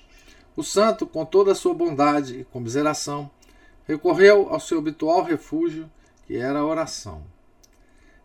[0.55, 3.31] o santo, com toda a sua bondade e comiseração,
[3.87, 5.89] recorreu ao seu habitual refúgio,
[6.27, 7.23] que era a oração.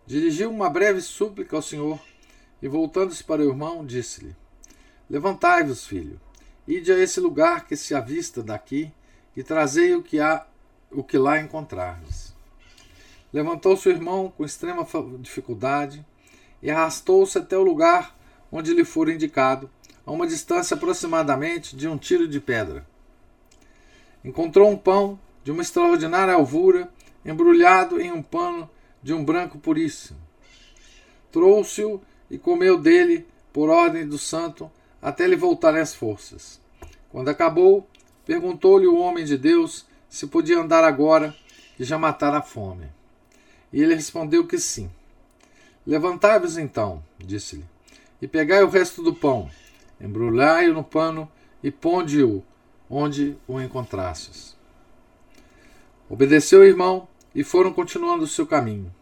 [0.04, 2.00] Dirigiu uma breve súplica ao Senhor
[2.60, 4.34] e, voltando-se para o irmão, disse-lhe:
[5.08, 6.20] Levantai-vos, filho,
[6.66, 8.92] ide a esse lugar que se avista daqui
[9.36, 10.44] e trazei o que há,
[10.90, 12.34] o que lá encontrardes.
[13.32, 14.86] Levantou-se o irmão com extrema
[15.20, 16.04] dificuldade
[16.60, 18.18] e arrastou-se até o lugar
[18.50, 19.70] onde lhe fora indicado,
[20.04, 22.86] a uma distância aproximadamente de um tiro de pedra.
[24.22, 26.92] Encontrou um pão de uma extraordinária alvura,
[27.24, 28.68] embrulhado em um pano
[29.02, 30.18] de um branco puríssimo.
[31.30, 32.00] Trouxe-o
[32.30, 34.70] e comeu dele, por ordem do santo,
[35.00, 36.60] até lhe voltarem as forças.
[37.10, 37.86] Quando acabou,
[38.24, 41.34] Perguntou-lhe o homem de Deus se podia andar agora
[41.78, 42.86] e já matar a fome.
[43.72, 44.90] E ele respondeu que sim.
[45.86, 47.64] Levantai-vos então, disse-lhe,
[48.20, 49.50] e pegai o resto do pão,
[50.00, 51.28] embrulhai-o no pano
[51.62, 52.44] e ponde-o
[52.88, 54.56] onde o encontrastes.
[56.08, 58.92] Obedeceu o irmão e foram continuando seu caminho.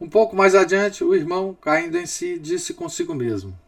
[0.00, 3.58] Um pouco mais adiante, o irmão, caindo em si, disse consigo mesmo: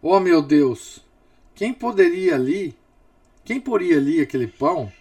[0.00, 1.04] Oh meu Deus,
[1.54, 2.76] quem poderia ali
[3.44, 4.92] quem poria ali aquele pão?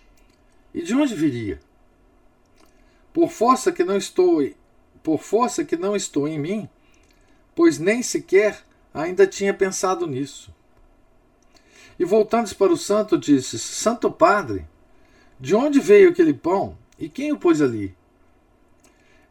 [0.74, 1.60] E de onde viria?
[3.14, 4.50] Por força que não estou,
[5.04, 6.70] por força que não estou em mim,
[7.54, 8.64] pois nem sequer
[8.94, 10.54] ainda tinha pensado nisso.
[12.00, 14.66] E voltando-se para o santo, disse: Santo Padre,
[15.40, 17.94] de onde veio aquele pão e quem o pôs ali?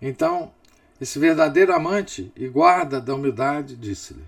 [0.03, 0.53] Então,
[1.01, 4.25] esse verdadeiro amante e guarda da humildade disse-lhe: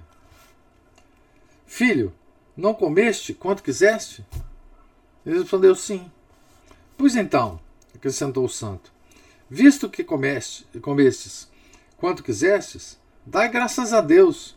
[1.66, 2.14] Filho,
[2.56, 4.24] não comeste quanto quiseste?
[5.26, 6.10] Ele respondeu sim.
[6.96, 7.60] Pois então,
[7.94, 8.90] acrescentou o santo,
[9.50, 11.50] visto que comeste, comestes
[11.98, 14.56] quanto quisestes, Dai graças a Deus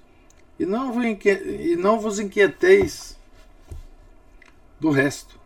[0.58, 3.16] e não, vos e não vos inquieteis
[4.80, 5.40] do resto.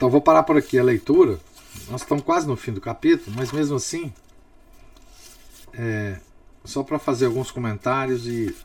[0.00, 1.38] Então vou parar por aqui a leitura.
[1.90, 4.10] Nós estamos quase no fim do capítulo, mas mesmo assim,
[5.74, 6.18] é,
[6.64, 8.56] só para fazer alguns comentários e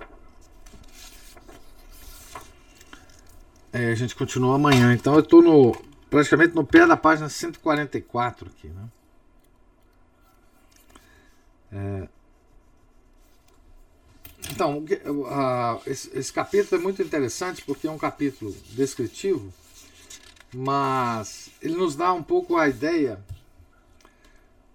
[3.73, 4.93] é, a gente continua amanhã.
[4.93, 5.75] Então eu estou no,
[6.09, 8.69] praticamente no pé da página 144 aqui.
[8.69, 8.89] Né?
[11.73, 12.07] É,
[14.51, 14.85] então,
[15.85, 19.51] esse, esse capítulo é muito interessante porque é um capítulo descritivo
[20.57, 23.19] mas ele nos dá um pouco a ideia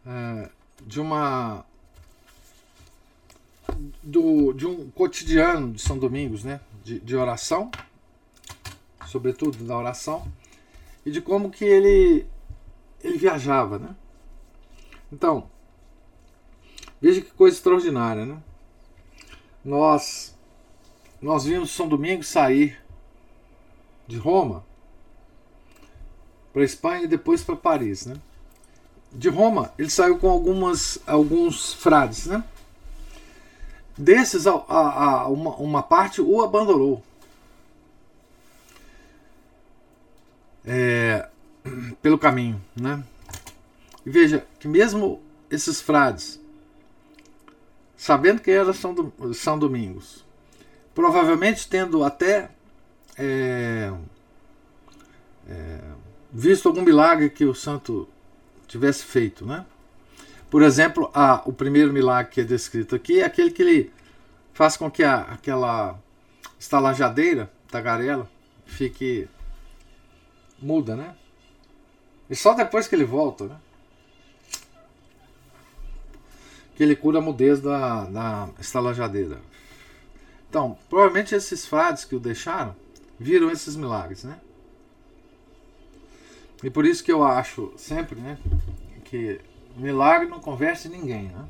[0.07, 0.51] é,
[0.83, 1.65] de uma
[4.03, 6.61] do, de um cotidiano de São Domingos, né?
[6.85, 7.71] De, de, oração,
[9.07, 10.31] sobretudo da oração,
[11.05, 12.27] e de como que ele
[13.03, 13.97] ele viajava, né?
[15.11, 15.49] Então,
[17.01, 18.39] veja que coisa extraordinária, né?
[19.65, 20.37] Nós
[21.23, 22.79] nós vimos São Domingos sair
[24.07, 24.69] de Roma
[26.53, 28.17] para Espanha e depois para Paris, né?
[29.13, 32.45] De Roma, ele saiu com algumas alguns frades, né?
[33.97, 37.03] Desses, a, a, a uma, uma parte o abandonou.
[40.65, 41.29] É,
[42.01, 43.03] pelo caminho, né?
[44.05, 45.21] E veja que mesmo
[45.51, 46.41] esses frades,
[47.97, 50.25] sabendo que era São, São Domingos,
[50.95, 52.51] provavelmente tendo até
[53.19, 53.93] é,
[55.49, 55.81] é,
[56.33, 58.09] visto algum milagre que o santo
[58.67, 59.67] tivesse feito, né?
[60.49, 63.93] Por exemplo, a, o primeiro milagre que é descrito aqui é aquele que ele
[64.53, 65.99] faz com que a, aquela
[66.59, 68.29] estalajadeira, tagarela,
[68.67, 69.29] fique
[70.61, 71.17] muda, né?
[72.29, 73.57] E só depois que ele volta, né?
[76.77, 79.41] Que ele cura a mudez da, da estalajadeira.
[80.49, 82.75] Então, provavelmente esses frades que o deixaram
[83.19, 84.41] viram esses milagres, né?
[86.63, 88.39] E por isso que eu acho sempre né,
[89.05, 89.41] que
[89.77, 91.25] milagre não converte ninguém.
[91.25, 91.49] Né?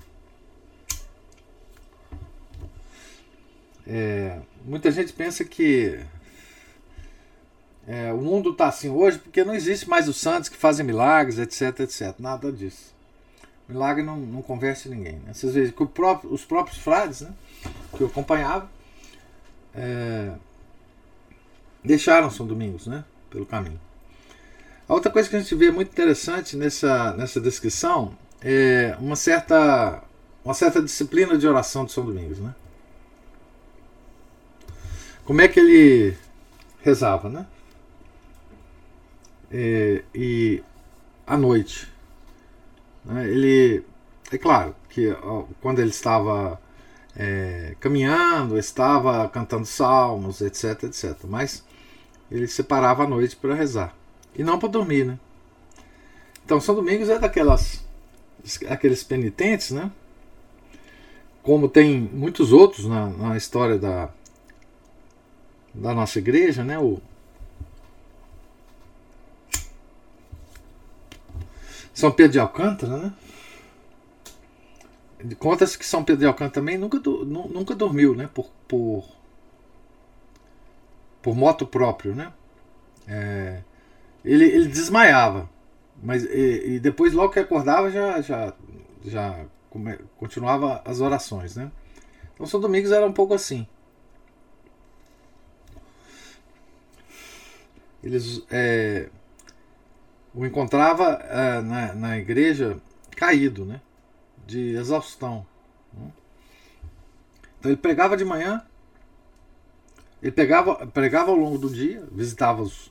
[3.87, 5.99] É, muita gente pensa que
[7.89, 11.39] é, o mundo está assim hoje porque não existe mais os santos que fazem milagres,
[11.39, 12.15] etc, etc.
[12.19, 12.95] Nada disso.
[13.69, 15.15] Milagre não, não converte ninguém.
[15.21, 15.33] Né?
[15.33, 17.33] Vocês veem que próprio, os próprios frades né,
[17.97, 18.71] que eu acompanhava
[19.75, 20.33] é,
[21.83, 23.81] deixaram São Domingos né, pelo caminho.
[24.91, 30.03] A outra coisa que a gente vê muito interessante nessa, nessa descrição é uma certa,
[30.45, 32.41] uma certa disciplina de oração de São Domingos.
[32.41, 32.53] Né?
[35.25, 36.17] Como é que ele
[36.83, 37.47] rezava, né?
[39.49, 40.61] É, e
[41.25, 41.89] à noite.
[43.05, 43.29] Né?
[43.29, 43.85] Ele,
[44.33, 46.61] é claro que ó, quando ele estava
[47.15, 51.17] é, caminhando, estava cantando salmos, etc, etc.
[51.29, 51.65] Mas
[52.29, 54.00] ele separava a noite para rezar.
[54.35, 55.19] E não para dormir, né?
[56.45, 57.85] Então São Domingos é daquelas
[58.69, 59.91] aqueles penitentes, né?
[61.43, 64.11] Como tem muitos outros na, na história da,
[65.75, 66.79] da nossa igreja, né?
[66.79, 67.01] O
[71.95, 73.13] São Pedro de Alcântara, né?
[75.39, 78.29] Conta-se que São Pedro de Alcântara também nunca, nunca dormiu, né?
[78.33, 79.05] Por, por,
[81.21, 82.33] por moto próprio, né?
[83.07, 83.63] É,
[84.25, 85.49] ele, ele desmaiava.
[86.03, 88.55] Mas e, e, depois, logo que acordava, já, já,
[89.05, 89.47] já
[90.17, 91.57] continuava as orações.
[91.57, 91.71] Né?
[92.35, 93.67] Então, São Domingos era um pouco assim.
[98.03, 99.11] Eles é,
[100.35, 102.79] o encontrava é, na, na igreja
[103.15, 103.81] caído, né?
[104.47, 105.47] de exaustão.
[105.93, 106.11] Né?
[107.59, 108.65] Então ele pregava de manhã,
[110.23, 112.90] ele pegava, pregava ao longo do dia, visitava os,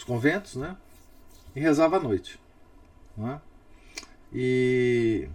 [0.00, 0.76] os conventos, né?
[1.54, 2.40] E rezava à noite.
[3.16, 3.40] Né?
[4.32, 5.28] E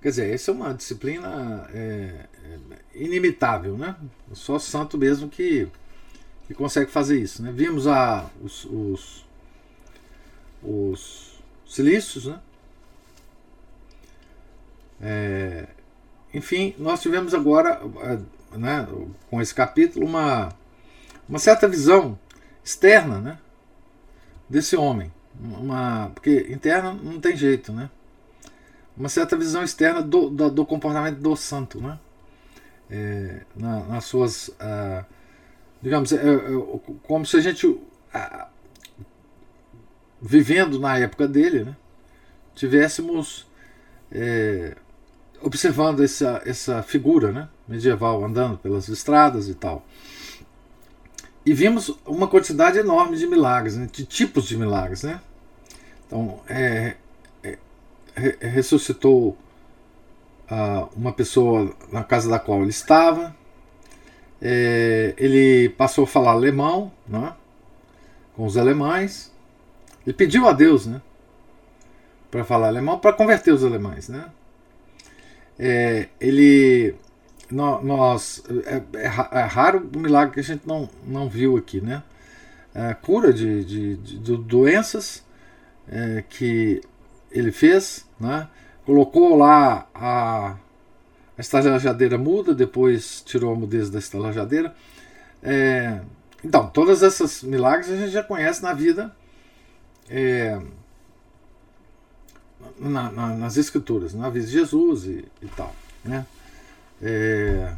[0.00, 2.58] quer dizer, essa é uma disciplina é, é,
[2.94, 3.96] inimitável, né?
[4.32, 5.68] Só santo mesmo que,
[6.46, 7.42] que consegue fazer isso.
[7.42, 7.50] Né?
[7.50, 9.24] Vimos a, os, os,
[10.62, 12.40] os silícios, né?
[15.00, 15.66] É,
[16.32, 17.80] enfim, nós tivemos agora,
[18.52, 18.86] né,
[19.28, 20.50] com esse capítulo, uma,
[21.28, 22.18] uma certa visão
[22.64, 23.38] externa, né?
[24.48, 25.12] Desse homem.
[25.38, 27.90] Uma, porque interna não tem jeito, né?
[28.96, 31.98] Uma certa visão externa do, do, do comportamento do santo, né?
[32.90, 34.50] É, na, nas suas.
[34.60, 35.04] Ah,
[35.82, 36.40] digamos, é, é,
[37.02, 37.78] como se a gente.
[40.20, 41.76] vivendo na época dele, né?
[42.54, 43.46] Tivéssemos
[44.12, 44.76] é,
[45.42, 49.84] observando essa, essa figura né, medieval andando pelas estradas e tal.
[51.46, 55.02] E vimos uma quantidade enorme de milagres, né, de tipos de milagres.
[55.02, 55.20] Né?
[56.06, 56.96] Então, é,
[57.42, 57.58] é,
[58.40, 59.36] ressuscitou
[60.50, 63.34] uh, uma pessoa na casa da qual ele estava.
[64.40, 67.34] É, ele passou a falar alemão né,
[68.36, 69.32] com os alemães.
[70.06, 71.00] Ele pediu a Deus né,
[72.30, 74.08] para falar alemão, para converter os alemães.
[74.08, 74.30] Né?
[75.58, 76.94] É, ele
[77.50, 82.02] nós é, é, é, raro o milagre que a gente não, não viu aqui, né?
[82.74, 85.24] É, cura de, de, de doenças
[85.88, 86.80] é, que
[87.30, 88.48] ele fez, né?
[88.84, 90.56] Colocou lá a,
[91.36, 94.74] a estalajadeira muda, depois tirou a mudez da estalajadeira.
[95.42, 96.00] É,
[96.42, 99.14] então, todas essas milagres a gente já conhece na vida,
[100.08, 100.60] é,
[102.78, 105.74] na, na, nas escrituras, na vida de Jesus e, e tal,
[106.04, 106.26] né?
[107.02, 107.74] É,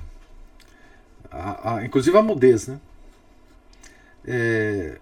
[1.31, 2.81] a, a, inclusive a mudez, né?
[4.27, 4.99] É,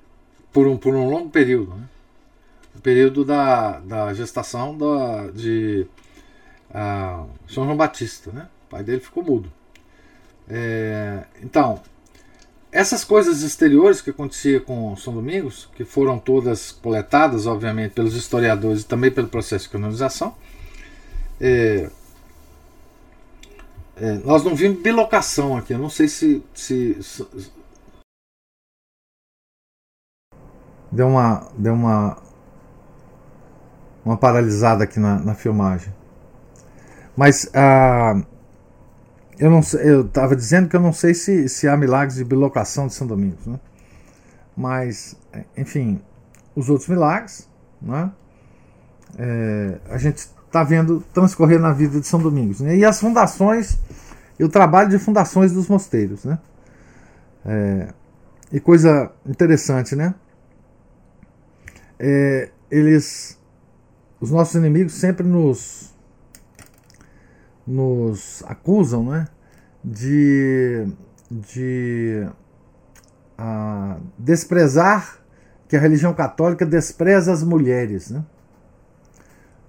[0.53, 1.89] por, um, por um longo período, né?
[2.75, 5.87] o período da, da gestação da, de
[6.73, 8.49] a, São João Batista, né?
[8.67, 9.51] O pai dele ficou mudo.
[10.49, 11.81] É, então,
[12.71, 18.83] essas coisas exteriores que acontecia com São Domingos, que foram todas coletadas, obviamente, pelos historiadores
[18.83, 20.35] e também pelo processo de canonização,
[21.41, 21.89] é,
[23.97, 25.73] é, nós não vimos bilocação aqui.
[25.73, 27.27] Eu não sei se, se, se,
[30.91, 32.23] deu uma deu uma
[34.05, 35.93] uma paralisada aqui na, na filmagem.
[37.17, 38.21] Mas ah,
[39.39, 42.95] eu eu estava dizendo que eu não sei se, se há milagres de bilocação de
[42.95, 43.59] São Domingos, né?
[44.57, 45.17] Mas,
[45.57, 46.01] enfim,
[46.55, 47.49] os outros milagres,
[47.83, 48.13] né?
[49.19, 52.61] É, a gente está vendo transcorrer na vida de São Domingos.
[52.61, 52.77] Né?
[52.77, 53.77] E as fundações,
[54.39, 56.25] e o trabalho de fundações dos mosteiros.
[56.25, 56.39] Né?
[57.45, 57.89] É,
[58.53, 60.15] e coisa interessante, né?
[61.99, 63.37] É, eles,
[64.21, 65.93] os nossos inimigos sempre nos,
[67.67, 69.27] nos acusam, né?
[69.83, 70.87] De,
[71.31, 72.27] de
[73.37, 75.19] a, desprezar
[75.69, 78.25] que a religião católica despreza as mulheres, né?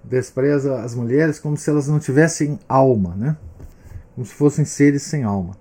[0.06, 3.36] Despreza as mulheres como se elas não tivessem alma, né?
[4.14, 5.56] Como se fossem seres sem alma.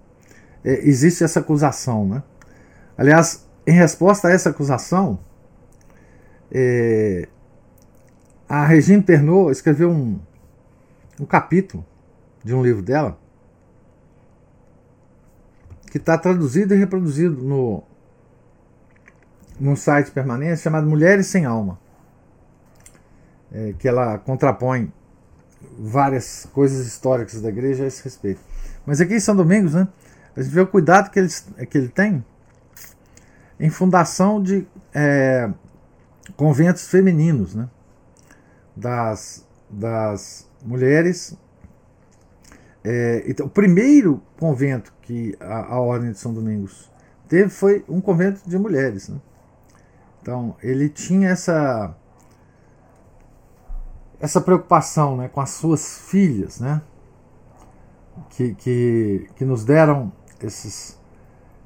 [0.64, 2.24] É, existe essa acusação, né?
[2.98, 5.20] Aliás, em resposta a essa acusação,
[6.52, 7.28] é,
[8.48, 10.20] a Regine Pernot escreveu um,
[11.20, 11.84] um capítulo
[12.44, 13.18] de um livro dela
[15.90, 17.84] que está traduzido e reproduzido no,
[19.60, 21.80] no site permanente chamado Mulheres Sem Alma
[23.56, 24.92] é, que ela contrapõe
[25.80, 28.42] várias coisas históricas da igreja a esse respeito.
[28.86, 29.88] Mas aqui em São Domingos, né,
[30.36, 31.30] a gente vê o cuidado que ele,
[31.70, 32.24] que ele tem
[33.58, 35.50] em fundação de é,
[36.36, 37.70] conventos femininos, né,
[38.76, 41.38] das, das mulheres.
[42.84, 46.92] É, então, o primeiro convento que a, a, Ordem de São Domingos
[47.30, 49.08] teve foi um convento de mulheres.
[49.08, 49.18] Né?
[50.22, 51.96] Então, ele tinha essa
[54.20, 56.82] essa preocupação né, com as suas filhas, né,
[58.30, 60.12] que, que, que nos deram
[60.42, 60.98] esses,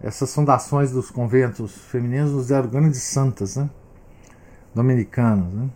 [0.01, 3.69] essas fundações dos conventos femininos, nos deram grandes santas, né,
[4.73, 5.53] dominicanas.
[5.53, 5.69] Né,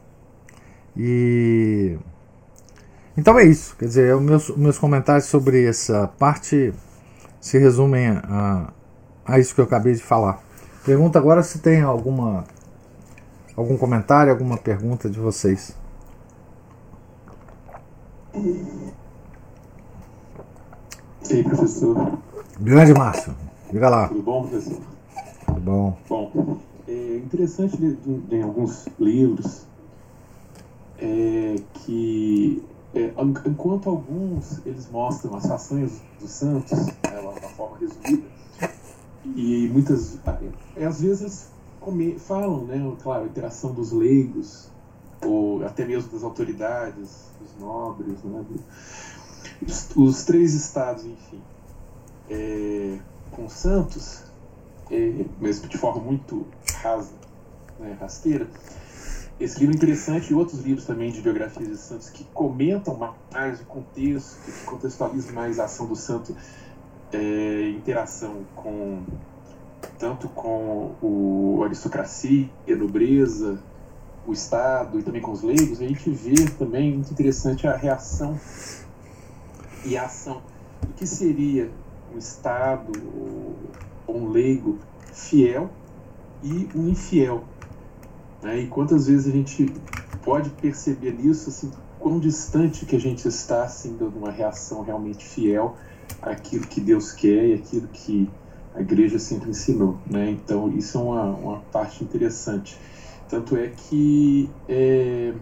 [0.95, 1.97] e
[3.15, 6.74] então é isso, quer dizer, meus, meus comentários sobre essa parte
[7.39, 8.74] se resumem a,
[9.26, 10.41] a isso que eu acabei de falar.
[10.84, 12.45] Pergunta agora se tem alguma
[13.55, 15.76] algum comentário, alguma pergunta de vocês.
[18.36, 18.94] E
[21.32, 22.18] aí, professor?
[22.60, 23.36] Grande Márcio,
[23.72, 24.08] diga lá.
[24.08, 24.82] Tudo bom, professor?
[25.46, 25.98] Tudo bom.
[26.10, 26.58] Bom,
[26.88, 27.78] é interessante
[28.32, 29.66] em alguns livros
[30.98, 32.64] é que
[32.96, 33.14] é,
[33.46, 38.24] enquanto alguns eles mostram as façanhas dos santos né, uma forma resumida
[39.36, 40.20] e muitas
[40.76, 44.70] é, às vezes come, falam né claro a interação dos leigos
[45.26, 47.33] ou até mesmo das autoridades
[47.64, 48.45] nobres, né?
[49.66, 51.41] os, os três estados, enfim,
[52.30, 52.97] é,
[53.32, 54.24] com Santos,
[54.91, 56.45] é, mesmo de forma muito
[56.82, 57.14] rasa,
[57.80, 58.47] né, rasteira.
[59.39, 62.95] Esse livro é interessante e outros livros também de biografias de santos que comentam
[63.32, 66.36] mais o contexto, que contextualizam mais a ação do santo
[67.11, 69.03] é, interação com
[69.99, 73.59] tanto com o aristocracia, a nobreza,
[74.26, 78.39] o Estado e também com os leigos, a gente vê também muito interessante a reação
[79.86, 80.41] e a ação
[80.82, 81.69] do que seria
[82.13, 82.91] um Estado
[84.07, 84.80] ou um leigo
[85.11, 85.69] fiel
[86.41, 87.43] e um infiel.
[88.41, 88.59] Né?
[88.59, 89.74] E quantas vezes a gente
[90.24, 95.26] pode perceber nisso, assim, quão distante que a gente está assim, de uma reação realmente
[95.26, 95.76] fiel
[96.21, 98.30] àquilo que Deus quer e àquilo que
[98.76, 99.97] a igreja sempre ensinou.
[100.05, 100.32] Né?
[100.32, 102.78] Então, isso é uma, uma parte interessante.
[103.34, 105.34] Tanto é que, é,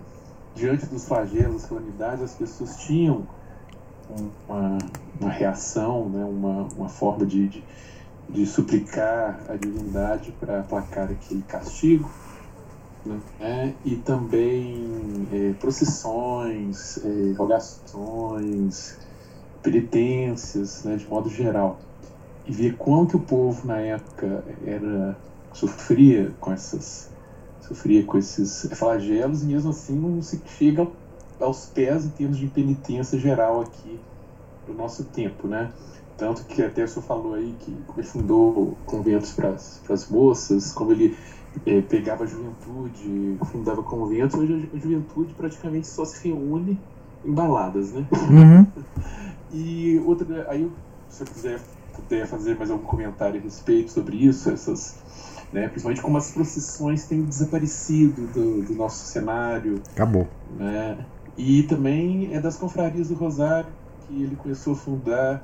[0.56, 3.28] diante dos flagelos, calamidades, as pessoas tinham
[4.48, 4.78] uma,
[5.20, 6.24] uma reação, né?
[6.24, 7.64] uma, uma forma de, de,
[8.30, 12.10] de suplicar a divindade para aplacar aquele castigo.
[13.06, 13.76] Né?
[13.84, 18.98] E também é, procissões, é, rogações,
[19.62, 20.96] penitências, né?
[20.96, 21.78] de modo geral
[22.48, 25.18] e ver que o povo na época era
[25.54, 27.11] sofria com essas
[27.72, 30.88] sofria com esses flagelos e mesmo assim não se chega
[31.40, 34.00] aos pés em termos de penitência geral aqui
[34.68, 35.72] do nosso tempo, né?
[36.18, 40.92] Tanto que até o senhor falou aí que ele fundou conventos para as moças, como
[40.92, 41.18] ele
[41.66, 46.80] é, pegava a juventude, fundava conventos, hoje a juventude praticamente só se reúne
[47.26, 48.06] em baladas, né?
[48.12, 48.68] Uhum.
[49.52, 50.70] e outra, aí
[51.10, 51.60] se eu quiser
[51.94, 55.01] puder fazer mais algum comentário a respeito sobre isso, essas,
[55.52, 59.82] né, principalmente como as procissões têm desaparecido do, do nosso cenário.
[59.92, 60.28] Acabou.
[60.58, 61.06] Né,
[61.38, 63.72] e também é das confrarias do Rosário
[64.08, 65.44] que ele começou a fundar,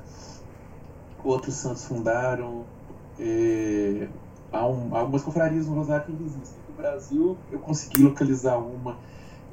[1.24, 2.64] outros santos fundaram.
[3.18, 4.08] É,
[4.52, 6.58] há, um, há algumas confrarias no Rosário que ainda existem.
[6.68, 8.96] No Brasil, eu consegui localizar uma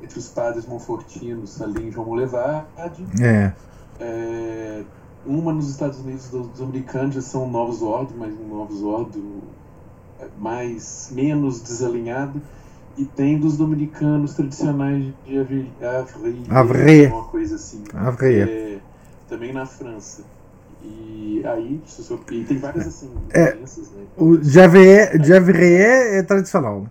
[0.01, 3.05] entre os padres monfortinos ali em João Molevade.
[3.19, 3.51] É.
[3.99, 4.83] é
[5.25, 9.41] uma nos Estados Unidos dos americanos já são novos ordens, mas um novos ordem
[10.37, 12.41] mais menos desalinhado
[12.97, 15.71] e tem dos dominicanos tradicionais de Avray,
[16.49, 17.07] Avray.
[17.07, 17.83] uma coisa assim.
[17.93, 18.41] Avray.
[18.41, 18.79] É,
[19.27, 20.23] também na França.
[20.81, 21.81] E aí,
[22.31, 24.03] e tem várias assim, é, diferenças, né?
[24.15, 26.87] O de Avray é tradicional.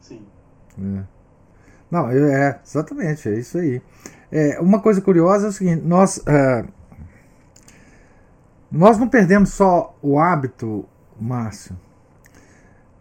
[0.00, 0.22] Sim.
[0.78, 1.02] É.
[1.90, 3.80] Não, é, exatamente, é isso aí.
[4.32, 6.16] É, uma coisa curiosa é o seguinte, nós...
[6.18, 6.66] Uh,
[8.72, 10.84] nós não perdemos só o hábito,
[11.20, 11.78] Márcio,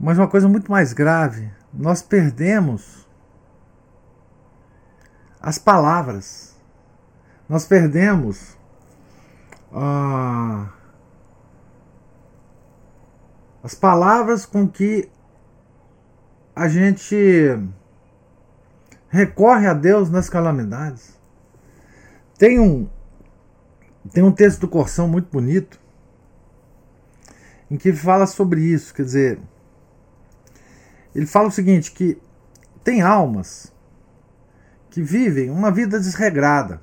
[0.03, 3.07] mas uma coisa muito mais grave, nós perdemos
[5.41, 6.57] as palavras.
[7.47, 8.57] Nós perdemos
[9.71, 10.67] ah,
[13.63, 15.09] as palavras com que
[16.53, 17.15] a gente
[19.07, 21.17] recorre a Deus nas calamidades.
[22.37, 22.89] Tem um,
[24.11, 25.79] tem um texto do Corsão muito bonito
[27.71, 29.39] em que fala sobre isso, quer dizer,
[31.13, 32.17] ele fala o seguinte que
[32.83, 33.71] tem almas
[34.89, 36.81] que vivem uma vida desregrada.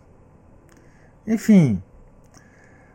[1.26, 1.82] Enfim,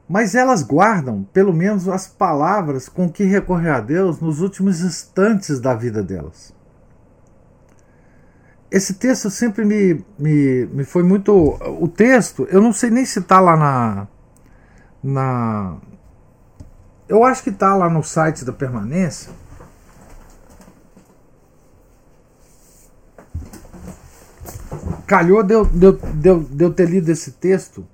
[0.07, 5.59] mas elas guardam pelo menos as palavras com que recorrer a Deus nos últimos instantes
[5.59, 6.53] da vida delas.
[8.69, 11.31] Esse texto sempre me, me, me foi muito.
[11.79, 14.07] O texto, eu não sei nem se está lá na,
[15.01, 15.77] na.
[17.07, 19.31] Eu acho que tá lá no site da permanência.
[25.07, 27.85] Calhou de eu, de, de, de eu ter lido esse texto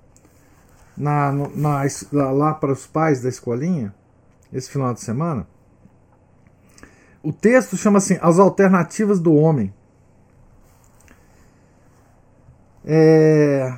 [0.96, 1.84] na, na,
[2.32, 3.94] lá para os pais da escolinha,
[4.52, 5.48] esse final de semana.
[7.24, 9.74] O texto chama assim As Alternativas do Homem.
[12.84, 13.78] É,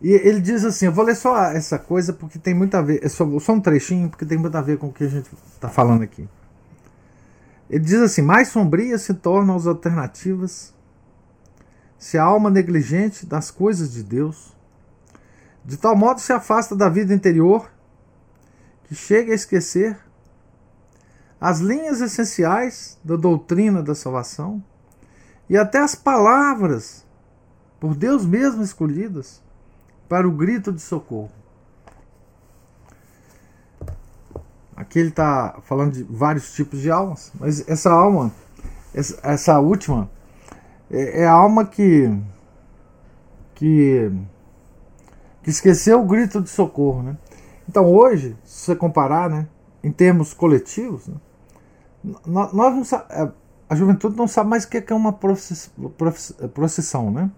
[0.00, 3.00] e ele diz assim: eu vou ler só essa coisa porque tem muito a ver,
[3.02, 5.28] é só, só um trechinho, porque tem muito a ver com o que a gente
[5.52, 6.28] está falando aqui.
[7.68, 10.72] Ele diz assim: mais sombrias se tornam as alternativas
[11.98, 14.54] se a alma negligente das coisas de Deus,
[15.64, 17.70] de tal modo se afasta da vida interior
[18.84, 19.98] que chega a esquecer
[21.40, 24.62] as linhas essenciais da doutrina da salvação
[25.48, 27.04] e até as palavras
[27.78, 29.42] por Deus mesmo escolhidas
[30.08, 31.30] para o grito de socorro.
[34.76, 38.30] Aqui ele está falando de vários tipos de almas, mas essa alma,
[38.94, 40.10] essa, última,
[40.90, 42.10] é, é, a alma que,
[43.54, 44.10] que,
[45.42, 47.02] que esqueceu o grito de socorro.
[47.02, 47.16] Né?
[47.68, 49.48] Então hoje, se você comparar né,
[49.82, 51.16] em termos coletivos, né,
[52.24, 53.32] nós não é,
[53.68, 57.30] a juventude não sabe mais o que é uma procissão, né?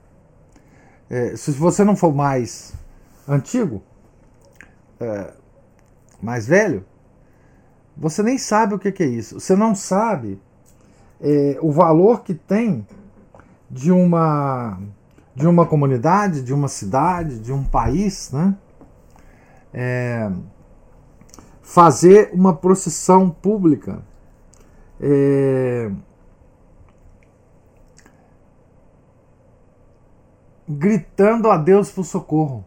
[1.08, 2.74] É, se você não for mais
[3.26, 3.82] antigo,
[5.00, 5.32] é,
[6.20, 6.84] mais velho,
[7.96, 9.40] você nem sabe o que, que, é isso.
[9.40, 10.38] Você não sabe
[11.18, 12.86] é, o valor que tem
[13.70, 14.78] de uma
[15.34, 18.56] de uma comunidade, de uma cidade, de um país, né?
[19.72, 20.28] É,
[21.62, 24.02] fazer uma procissão pública
[25.00, 25.92] é,
[30.68, 32.64] gritando a Deus por socorro.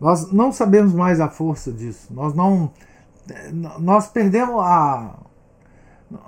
[0.00, 2.12] Nós não sabemos mais a força disso.
[2.12, 2.72] Nós não
[3.80, 5.18] nós perdemos a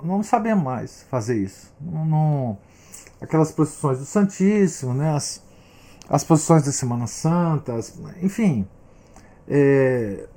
[0.03, 1.73] não sabemos mais fazer isso.
[1.79, 2.57] Não, não
[3.21, 5.15] aquelas procissões do Santíssimo, né?
[5.15, 5.43] as,
[6.09, 8.67] as posições da Semana Santa, as, enfim.
[9.47, 10.27] É,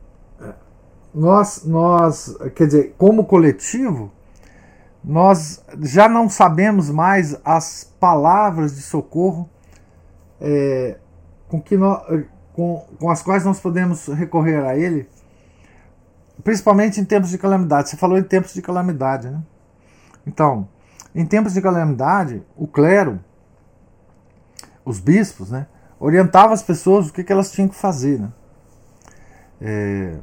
[1.15, 4.11] nós, nós, quer dizer, como coletivo,
[5.05, 9.49] nós já não sabemos mais as palavras de socorro
[10.41, 10.97] é,
[11.49, 12.03] com, que nós,
[12.53, 15.09] com, com as quais nós podemos recorrer a Ele,
[16.43, 17.91] principalmente em tempos de calamidade.
[17.91, 19.43] Você falou em tempos de calamidade, né?
[20.27, 20.69] Então,
[21.15, 23.21] em tempos de calamidade, o clero,
[24.85, 25.67] os bispos, né,
[26.01, 28.19] orientavam as pessoas o que, que elas tinham que fazer.
[28.19, 28.29] Né?
[29.61, 30.15] É,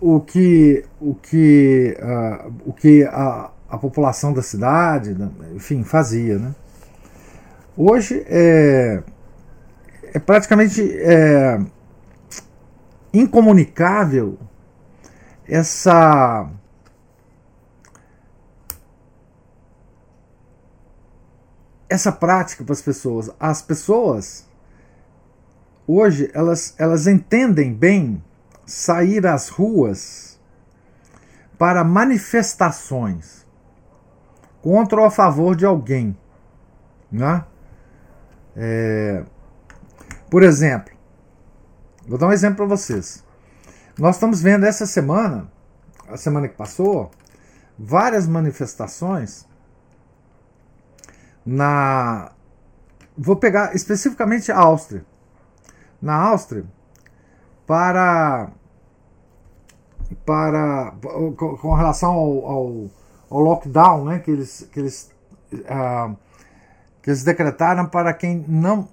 [0.00, 5.16] o que, o que, uh, o que a, a população da cidade,
[5.54, 6.38] enfim, fazia.
[6.38, 6.54] Né?
[7.76, 9.02] Hoje é,
[10.12, 11.60] é praticamente é,
[13.14, 14.38] incomunicável
[15.46, 16.50] essa
[21.92, 23.30] essa prática para as pessoas.
[23.38, 24.46] As pessoas
[25.86, 28.22] hoje elas, elas entendem bem
[28.64, 30.40] sair às ruas
[31.58, 33.46] para manifestações
[34.62, 36.16] contra ou a favor de alguém.
[37.10, 37.44] Né?
[38.56, 39.24] É,
[40.30, 40.94] por exemplo,
[42.06, 43.22] vou dar um exemplo para vocês.
[43.98, 45.50] Nós estamos vendo essa semana,
[46.08, 47.10] a semana que passou,
[47.78, 49.46] várias manifestações
[51.44, 52.32] na
[53.16, 55.04] vou pegar especificamente a Áustria.
[56.00, 56.64] Na Áustria,
[57.66, 58.50] para
[60.24, 60.94] para
[61.36, 62.90] com relação ao, ao,
[63.30, 65.10] ao lockdown, né, que eles que eles
[65.52, 66.16] uh,
[67.02, 68.88] que eles decretaram para quem não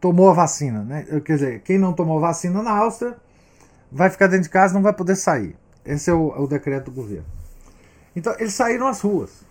[0.00, 1.04] tomou a vacina, né?
[1.24, 3.16] Quer dizer, quem não tomou vacina na Áustria
[3.90, 5.56] vai ficar dentro de casa, não vai poder sair.
[5.84, 7.26] Esse é o, é o decreto do governo.
[8.14, 9.47] Então, eles saíram às ruas.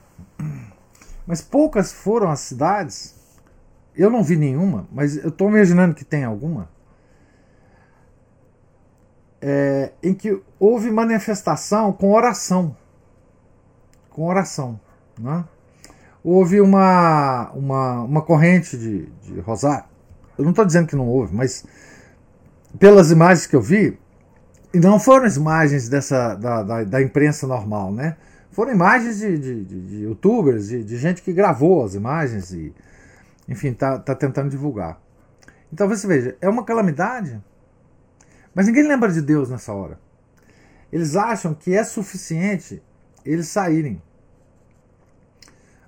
[1.28, 3.14] Mas poucas foram as cidades,
[3.94, 6.70] eu não vi nenhuma, mas eu estou imaginando que tem alguma,
[9.42, 12.76] é, em que houve manifestação com oração.
[14.10, 14.80] Com oração.
[15.20, 15.44] Né?
[16.24, 19.86] Houve uma, uma, uma corrente de, de rosário.
[20.38, 21.66] Eu não estou dizendo que não houve, mas
[22.80, 24.00] pelas imagens que eu vi,
[24.74, 28.16] e não foram imagens dessa, da, da, da imprensa normal, né?
[28.58, 32.74] Foram imagens de, de, de, youtubers, de, de, gente que gravou as imagens e,
[33.48, 35.00] enfim, tá, tá tentando divulgar.
[35.72, 37.40] Então você veja, é uma calamidade,
[38.56, 40.00] mas ninguém lembra de Deus nessa hora.
[40.92, 42.82] Eles acham que é suficiente
[43.24, 44.02] eles saírem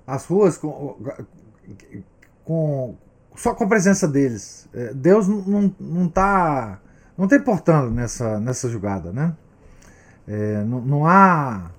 [0.05, 0.95] às ruas com,
[2.45, 2.95] com
[3.35, 4.69] só com a presença deles.
[4.75, 6.79] É, Deus não, não tá
[7.17, 9.35] não está importando nessa, nessa jogada, né?
[10.27, 11.71] É, não, não há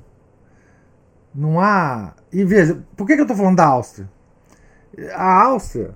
[1.35, 2.15] não há.
[2.33, 4.09] E veja, por que, que eu estou falando da Áustria?
[5.15, 5.95] A Áustria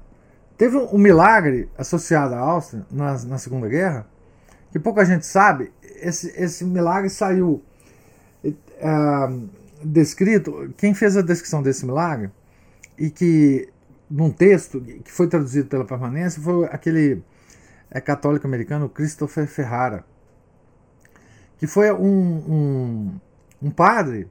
[0.57, 4.07] teve um, milagre associado à Áustria na, na Segunda Guerra,
[4.71, 5.73] que pouca gente sabe.
[5.83, 7.63] Esse, esse milagre saiu
[8.45, 9.49] uh,
[9.83, 10.73] descrito.
[10.77, 12.31] Quem fez a descrição desse milagre
[12.99, 13.69] e que
[14.11, 17.23] num texto que foi traduzido pela permanência foi aquele
[17.91, 20.05] é, católico americano Christopher Ferrara,
[21.59, 23.21] que foi um, um,
[23.63, 24.29] um padre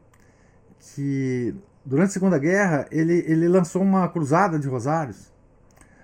[0.84, 1.56] que
[1.86, 5.32] durante a Segunda Guerra ele, ele lançou uma cruzada de rosários.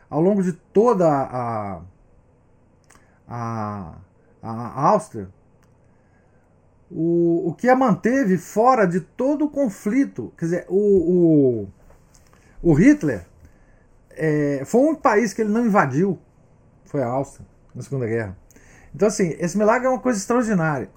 [0.10, 1.82] Ao longo de toda a,
[3.28, 3.96] a,
[4.42, 5.30] a Áustria,
[6.90, 11.68] o, o que a manteve fora de todo o conflito, quer dizer, o,
[12.64, 13.26] o, o Hitler
[14.12, 16.18] é, foi um país que ele não invadiu,
[16.86, 18.36] foi a Áustria, na Segunda Guerra.
[18.96, 20.90] Então, assim, esse milagre é uma coisa extraordinária.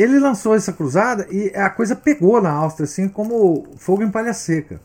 [0.00, 4.32] Ele lançou essa cruzada e a coisa pegou na Áustria, assim como fogo em palha
[4.32, 4.80] seca.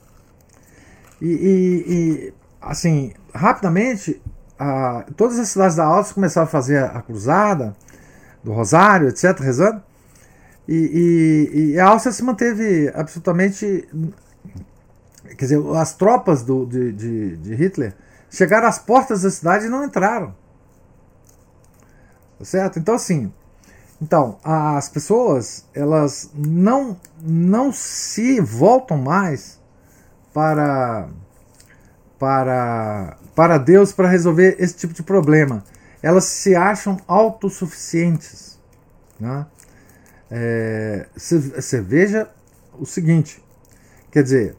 [1.22, 4.22] E, e, e assim, rapidamente,
[4.60, 7.74] a, todas as cidades da Áustria começaram a fazer a, a cruzada,
[8.44, 9.82] do Rosário, etc., rezando.
[10.68, 10.76] E,
[11.54, 13.88] e, e, a Áustria se manteve absolutamente.
[15.38, 17.94] Quer dizer, as tropas do, de, de, de Hitler
[18.30, 20.36] chegaram às portas da cidade e não entraram.
[22.42, 22.80] Certo?
[22.80, 23.32] Então, assim,
[24.02, 29.60] Então, as pessoas, elas não, não se voltam mais
[30.34, 31.08] para,
[32.20, 35.64] para, para Deus para resolver esse tipo de problema.
[36.04, 38.60] Elas se acham autossuficientes.
[39.20, 39.46] Né?
[40.30, 42.30] É, você veja
[42.78, 43.42] o seguinte,
[44.12, 44.58] quer dizer,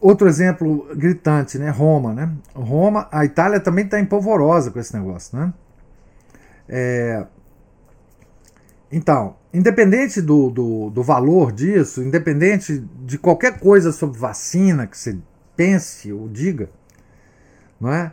[0.00, 1.68] outro exemplo gritante, né?
[1.70, 2.32] Roma, né?
[2.54, 5.52] Roma, a Itália também está empolvorosa com esse negócio, né?
[6.68, 7.26] É,
[8.90, 15.18] então, independente do, do, do, valor disso, independente de qualquer coisa sobre vacina que você
[15.56, 16.70] pense ou diga,
[17.80, 18.12] não é?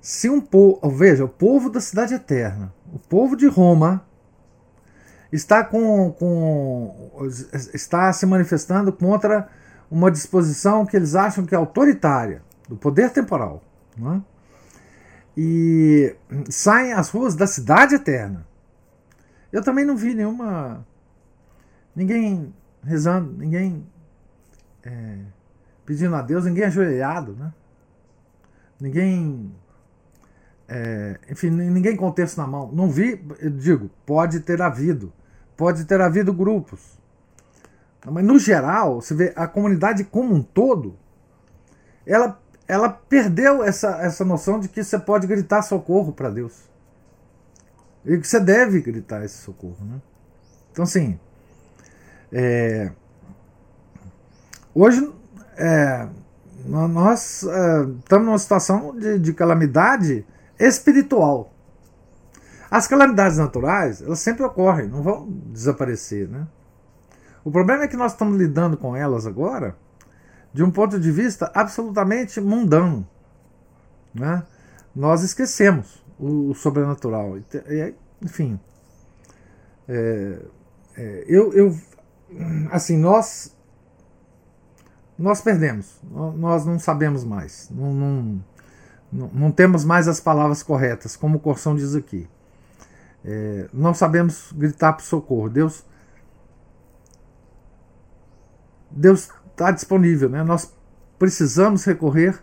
[0.00, 4.04] Se um povo, veja, o povo da cidade eterna, o povo de Roma
[5.30, 7.26] está com, com
[7.74, 9.48] está se manifestando contra
[9.90, 13.62] uma disposição que eles acham que é autoritária do poder temporal,
[13.96, 14.22] não é?
[15.36, 16.16] E
[16.48, 18.46] saem às ruas da cidade eterna.
[19.52, 20.86] Eu também não vi nenhuma.
[21.94, 23.86] ninguém rezando, ninguém
[24.82, 25.18] é,
[25.84, 27.52] pedindo a Deus, ninguém ajoelhado, né?
[28.80, 29.54] Ninguém.
[30.68, 32.70] É, enfim, ninguém com o texto na mão.
[32.72, 35.12] Não vi, eu digo, pode ter havido.
[35.56, 36.98] Pode ter havido grupos.
[38.06, 40.96] Mas no geral, você vê a comunidade como um todo,
[42.06, 42.40] ela
[42.70, 46.70] ela perdeu essa, essa noção de que você pode gritar socorro para Deus.
[48.04, 49.76] E que você deve gritar esse socorro.
[49.80, 50.00] Né?
[50.70, 51.18] Então, assim,
[52.32, 52.92] é,
[54.72, 55.12] hoje
[55.56, 56.06] é,
[56.64, 60.24] nós é, estamos numa situação de, de calamidade
[60.56, 61.52] espiritual.
[62.70, 66.28] As calamidades naturais, elas sempre ocorrem, não vão desaparecer.
[66.28, 66.46] Né?
[67.44, 69.74] O problema é que nós estamos lidando com elas agora
[70.52, 73.06] de um ponto de vista absolutamente mundano.
[74.14, 74.42] Né?
[74.94, 77.38] Nós esquecemos o, o sobrenatural.
[78.22, 78.58] Enfim,
[79.88, 80.38] é,
[80.96, 81.76] é, eu, eu,
[82.70, 83.56] assim, nós,
[85.18, 86.00] nós perdemos,
[86.36, 91.74] nós não sabemos mais, não, não, não, temos mais as palavras corretas, como o Corção
[91.74, 92.28] diz aqui.
[93.24, 95.50] É, não sabemos gritar por socorro.
[95.50, 95.84] Deus,
[98.90, 99.30] Deus
[99.60, 100.28] está disponível.
[100.28, 100.42] Né?
[100.42, 100.72] Nós
[101.18, 102.38] precisamos recorrer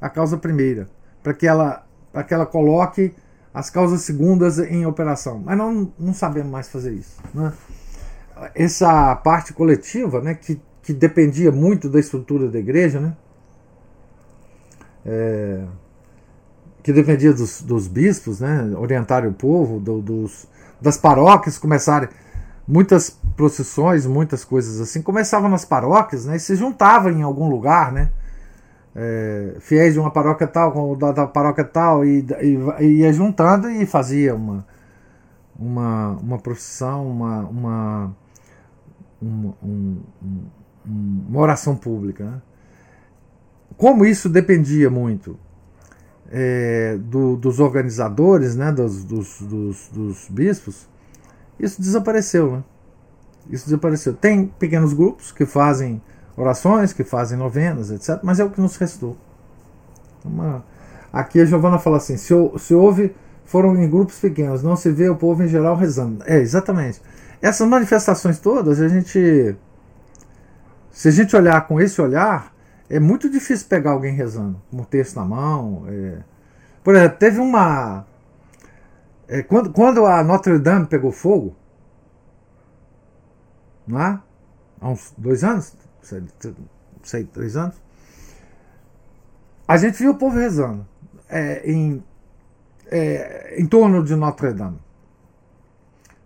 [0.00, 0.88] à causa primeira,
[1.22, 1.86] para que ela,
[2.26, 3.14] que ela coloque
[3.54, 5.40] as causas segundas em operação.
[5.44, 7.20] Mas não, não sabemos mais fazer isso.
[7.32, 7.52] Né?
[8.54, 13.16] Essa parte coletiva, né, que, que dependia muito da estrutura da igreja, né?
[15.04, 15.64] É,
[16.82, 20.46] que dependia dos, dos bispos, né, orientarem o povo, do, dos,
[20.80, 22.08] das paróquias começarem
[22.70, 26.36] muitas procissões, muitas coisas assim, começavam nas paróquias, né?
[26.36, 28.10] E se juntavam em algum lugar, né?
[28.94, 33.12] É, fiéis de uma paróquia tal com da, da paróquia tal e, e, e, ia
[33.12, 34.66] juntando e fazia uma
[35.60, 38.16] uma, uma procissão, uma, uma,
[39.20, 39.96] uma, um,
[41.28, 42.24] uma oração pública.
[42.24, 42.42] Né?
[43.76, 45.38] Como isso dependia muito
[46.30, 50.88] é, do, dos organizadores, né, dos, dos, dos, dos bispos,
[51.60, 52.64] isso desapareceu, né?
[53.50, 54.14] Isso desapareceu.
[54.14, 56.00] Tem pequenos grupos que fazem
[56.36, 58.20] orações, que fazem novenas, etc.
[58.22, 59.16] Mas é o que nos restou.
[60.24, 60.64] Uma...
[61.12, 65.08] Aqui a Giovana fala assim: se, se houve, foram em grupos pequenos, não se vê
[65.08, 66.22] o povo em geral rezando.
[66.26, 67.00] É, exatamente.
[67.42, 69.56] Essas manifestações todas, a gente.
[70.90, 72.52] Se a gente olhar com esse olhar,
[72.88, 75.84] é muito difícil pegar alguém rezando, com o texto na mão.
[75.88, 76.18] É...
[76.82, 78.06] Por exemplo, teve uma.
[79.32, 81.54] É, quando, quando a Notre Dame pegou fogo,
[83.86, 84.20] não é?
[84.80, 85.72] há uns dois anos,
[86.02, 86.24] sei,
[87.04, 87.80] sei, três anos,
[89.68, 90.84] a gente viu o povo rezando
[91.28, 92.02] é, em,
[92.86, 94.80] é, em torno de Notre Dame.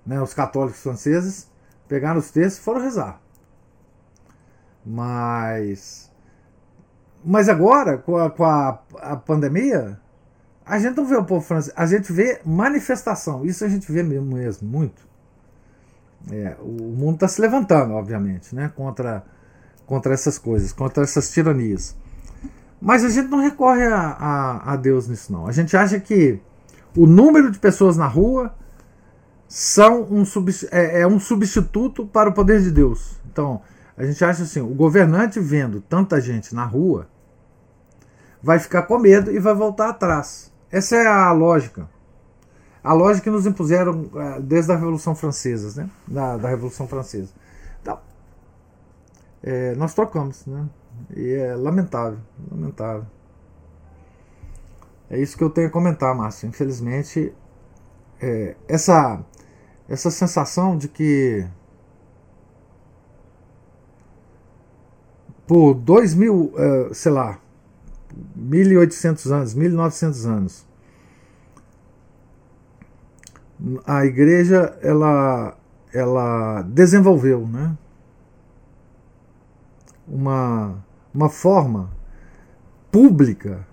[0.07, 1.51] Né, os católicos franceses
[1.87, 3.21] pegaram os textos e foram rezar.
[4.83, 6.11] Mas,
[7.23, 10.01] mas agora, com a, com a, a pandemia,
[10.67, 13.45] a gente não vê o povo francês, a gente vê manifestação.
[13.45, 15.07] Isso a gente vê mesmo, mesmo muito.
[16.31, 19.23] É, o mundo está se levantando, obviamente, né, contra,
[19.85, 21.95] contra essas coisas, contra essas tiranias.
[22.81, 25.47] Mas a gente não recorre a, a, a Deus nisso, não.
[25.47, 26.41] A gente acha que
[26.97, 28.55] o número de pessoas na rua
[29.49, 30.25] são um,
[30.71, 33.21] é, é um substituto para o poder de Deus.
[33.31, 33.61] Então,
[33.97, 37.07] a gente acha assim: o governante vendo tanta gente na rua
[38.43, 40.54] vai ficar com medo e vai voltar atrás.
[40.75, 41.89] Essa é a lógica.
[42.83, 45.89] A lógica que nos impuseram eh, desde a Revolução Francesa, né?
[46.05, 47.33] Da, da Revolução Francesa.
[47.81, 47.97] Então,
[49.41, 50.69] é, nós trocamos, né?
[51.15, 52.19] E é lamentável,
[52.51, 53.07] lamentável.
[55.09, 56.49] É isso que eu tenho a comentar, Márcio.
[56.49, 57.33] Infelizmente,
[58.21, 59.25] é, essa,
[59.89, 61.47] essa sensação de que
[65.47, 66.53] por dois mil,
[66.93, 67.39] sei lá,
[68.37, 70.67] 1800 anos, 1900 anos,
[73.87, 75.57] a igreja ela,
[75.93, 77.77] ela desenvolveu né,
[80.07, 80.85] uma,
[81.15, 81.91] uma forma
[82.91, 83.67] pública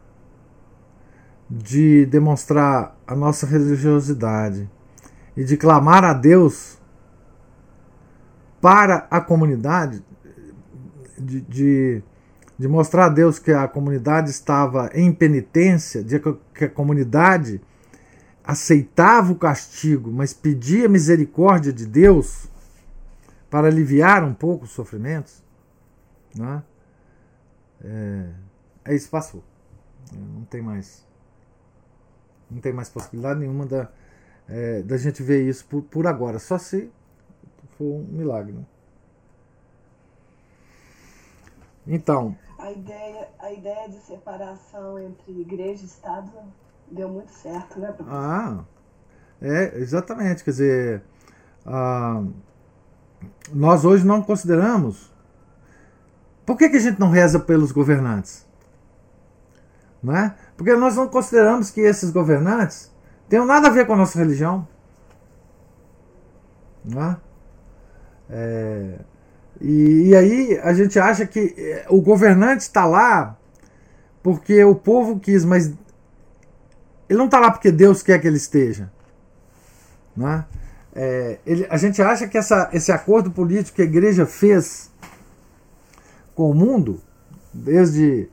[1.49, 4.69] de demonstrar a nossa religiosidade
[5.35, 6.79] e de clamar a Deus
[8.61, 10.03] para a comunidade,
[11.17, 12.03] de, de,
[12.61, 16.19] de, mostrar a Deus que a comunidade estava em penitência, de
[16.53, 17.61] que a comunidade
[18.43, 22.47] aceitava o castigo, mas pedia misericórdia de Deus
[23.49, 25.43] para aliviar um pouco os sofrimentos,
[26.35, 26.63] né?
[27.83, 28.29] é,
[28.85, 29.43] é isso passou.
[30.13, 31.05] Não tem mais.
[32.49, 33.89] Não tem mais possibilidade nenhuma da,
[34.47, 36.91] é, da gente ver isso por, por agora, só se
[37.77, 38.51] for um milagre.
[38.51, 38.65] Né?
[41.85, 42.35] Então.
[42.59, 46.31] A ideia, a ideia de separação entre igreja e Estado
[46.89, 48.15] deu muito certo, né, professor?
[48.15, 48.63] Ah,
[49.41, 50.43] é, exatamente.
[50.43, 51.03] Quer dizer,
[51.65, 52.23] ah,
[53.51, 55.11] nós hoje não consideramos.
[56.45, 58.45] Por que, que a gente não reza pelos governantes?
[60.01, 60.35] Não é?
[60.57, 62.91] Porque nós não consideramos que esses governantes
[63.29, 64.67] tenham nada a ver com a nossa religião.
[66.83, 67.17] Não é?
[68.29, 68.99] É,
[69.61, 73.37] e, e, aí a gente acha que é, o governante está lá
[74.23, 75.67] porque o povo quis, mas
[77.07, 78.91] ele não está lá porque Deus quer que ele esteja.
[80.15, 80.45] Não é?
[80.93, 84.91] É, ele, a gente acha que essa, esse acordo político que a igreja fez
[86.35, 87.01] com o mundo,
[87.53, 88.29] desde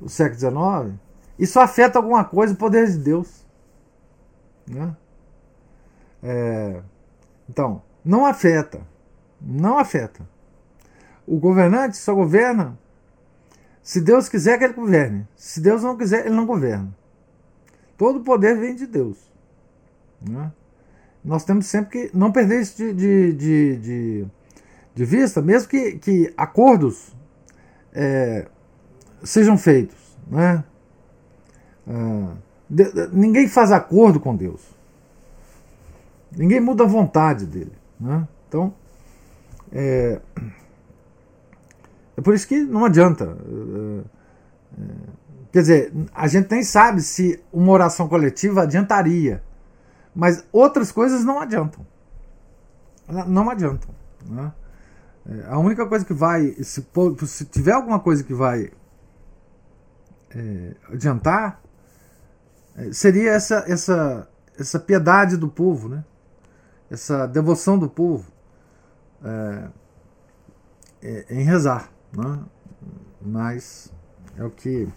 [0.00, 1.00] o século XIX,
[1.38, 3.46] isso afeta alguma coisa o poder de Deus.
[4.66, 4.96] Né?
[6.22, 6.80] É,
[7.48, 8.80] então, não afeta.
[9.40, 10.28] Não afeta.
[11.30, 12.76] O governante só governa
[13.84, 15.28] se Deus quiser que ele governe.
[15.36, 16.92] Se Deus não quiser, ele não governa.
[17.96, 19.16] Todo poder vem de Deus.
[20.20, 20.50] Né?
[21.24, 24.26] Nós temos sempre que não perder isso de, de, de, de,
[24.92, 27.14] de vista, mesmo que, que acordos
[27.92, 28.48] é,
[29.22, 30.18] sejam feitos.
[30.26, 30.64] Né?
[31.86, 32.34] Ah,
[32.68, 34.62] de, de, ninguém faz acordo com Deus.
[36.36, 37.78] Ninguém muda a vontade dele.
[38.00, 38.26] Né?
[38.48, 38.74] Então,
[39.70, 40.20] é,
[42.20, 43.24] é por isso que não adianta.
[43.24, 44.84] É, é,
[45.50, 49.42] quer dizer, a gente nem sabe se uma oração coletiva adiantaria.
[50.14, 51.86] Mas outras coisas não adiantam.
[53.26, 53.90] Não adiantam.
[54.28, 54.52] Né?
[55.28, 56.54] É, a única coisa que vai.
[56.62, 56.86] Se,
[57.26, 58.70] se tiver alguma coisa que vai
[60.30, 61.60] é, adiantar,
[62.92, 66.04] seria essa, essa, essa piedade do povo, né?
[66.90, 68.30] essa devoção do povo
[69.24, 69.68] é,
[71.02, 71.90] é, em rezar.
[72.12, 72.44] Né?
[73.20, 73.92] Mas
[74.36, 74.88] é o que.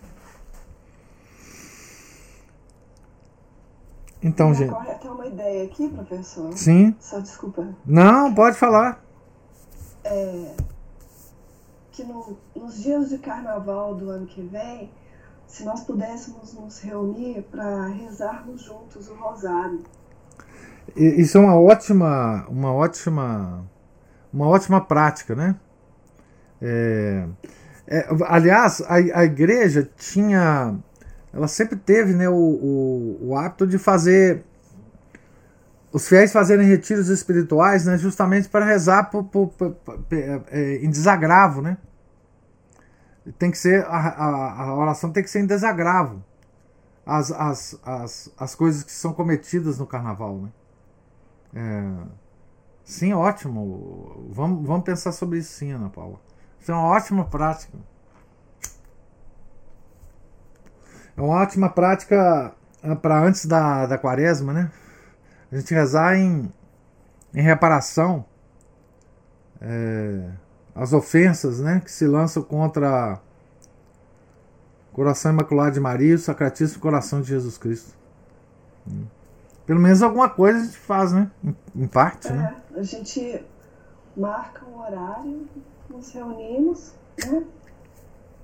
[4.21, 4.73] Então, Me gente.
[4.73, 6.53] Até uma ideia aqui, professor.
[6.57, 6.95] Sim.
[6.99, 7.67] Só desculpa.
[7.85, 9.03] Não, pode falar.
[10.05, 10.55] É,
[11.93, 14.91] que no, nos dias de carnaval do ano que vem
[15.47, 19.83] se nós pudéssemos nos reunir para rezarmos juntos o rosário.
[20.95, 23.63] Isso é uma ótima, uma ótima,
[24.33, 25.55] uma ótima prática, né?
[26.63, 27.27] É,
[27.87, 30.75] é, aliás, a, a igreja tinha,
[31.33, 34.43] ela sempre teve, né, o, o, o hábito de fazer
[35.91, 39.77] os fiéis fazerem retiros espirituais, né, justamente para rezar por, por, por,
[40.49, 41.77] é, em desagravo, né?
[43.31, 46.23] tem que ser a, a, a, oração tem que ser em desagravo
[47.05, 50.49] as, as, as, as coisas que são cometidas no carnaval né?
[51.55, 52.07] É,
[52.83, 56.19] sim ótimo vamos, vamos pensar sobre isso sim Ana Paula
[56.63, 57.77] isso é uma ótima prática
[61.15, 64.71] é uma ótima prática é, para antes da, da quaresma né
[65.51, 66.51] a gente rezar em,
[67.35, 68.25] em reparação
[69.61, 70.31] é,
[70.75, 73.19] as ofensas né, que se lançam contra
[74.91, 77.95] o coração imaculado de Maria e o sacratíssimo coração de Jesus Cristo.
[79.65, 81.31] Pelo menos alguma coisa a gente faz, né?
[81.75, 82.55] Em, parte, é, né?
[82.75, 83.43] A gente
[84.15, 85.47] marca um horário,
[85.89, 86.93] nos reunimos,
[87.25, 87.43] né?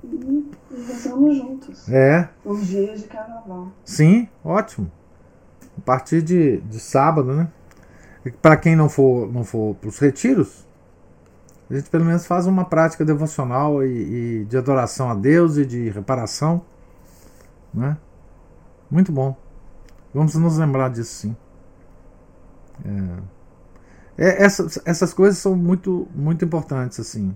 [0.04, 1.90] E, e rezamos juntos.
[1.90, 2.30] É.
[2.46, 3.72] Nos dias de carnaval.
[3.84, 4.92] Sim, ótimo.
[5.78, 7.52] A partir de, de sábado, né?
[8.42, 10.68] Para quem não for, não for para os retiros,
[11.70, 15.66] a gente pelo menos faz uma prática devocional e, e de adoração a Deus e
[15.66, 16.62] de reparação.
[17.74, 17.96] Né?
[18.90, 19.38] Muito bom.
[20.14, 21.38] Vamos nos lembrar disso sim.
[22.84, 23.39] É.
[24.22, 27.34] É, essas, essas coisas são muito, muito importantes, assim.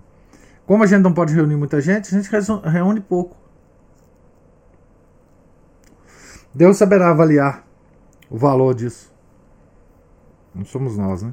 [0.66, 2.30] Como a gente não pode reunir muita gente, a gente
[2.68, 3.38] reúne pouco.
[6.54, 7.66] Deus saberá avaliar
[8.28, 9.10] o valor disso.
[10.54, 11.32] Não somos nós, né?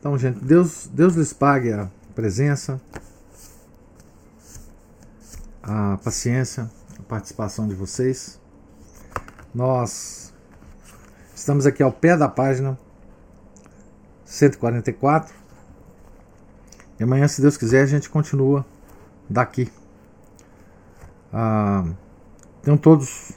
[0.00, 2.80] Então, gente, Deus, Deus lhes pague a presença,
[5.62, 6.68] a paciência,
[6.98, 8.40] a participação de vocês.
[9.58, 10.32] Nós
[11.34, 12.78] estamos aqui ao pé da página
[14.24, 15.34] 144.
[17.00, 18.64] E amanhã, se Deus quiser, a gente continua
[19.28, 19.68] daqui.
[21.32, 21.84] Ah,
[22.62, 23.32] tenham todos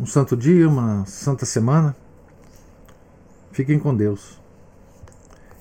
[0.00, 1.94] um santo dia, uma santa semana.
[3.50, 4.40] Fiquem com Deus.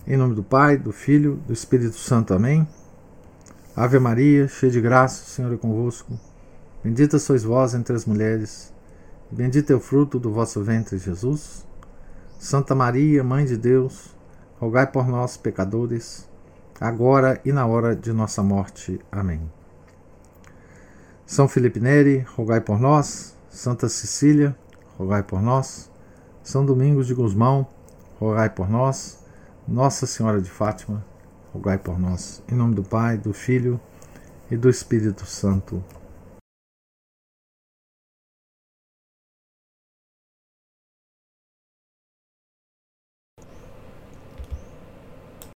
[0.07, 2.33] Em nome do Pai, do Filho, do Espírito Santo.
[2.33, 2.65] Amém.
[3.75, 6.17] Ave Maria, cheia de graça, o Senhor é convosco.
[6.81, 8.71] Bendita sois vós entre as mulheres,
[9.31, 11.65] bendito é o fruto do vosso ventre, Jesus.
[12.37, 14.15] Santa Maria, Mãe de Deus,
[14.59, 16.27] rogai por nós, pecadores,
[16.79, 18.99] agora e na hora de nossa morte.
[19.11, 19.41] Amém.
[21.25, 23.37] São Felipe Neri, rogai por nós.
[23.49, 24.55] Santa Cecília,
[24.97, 25.89] rogai por nós.
[26.43, 27.67] São Domingos de Gusmão,
[28.19, 29.23] rogai por nós.
[29.67, 31.05] Nossa Senhora de Fátima,
[31.53, 32.43] rogai por nós.
[32.51, 33.79] Em nome do Pai, do Filho
[34.49, 35.83] e do Espírito Santo.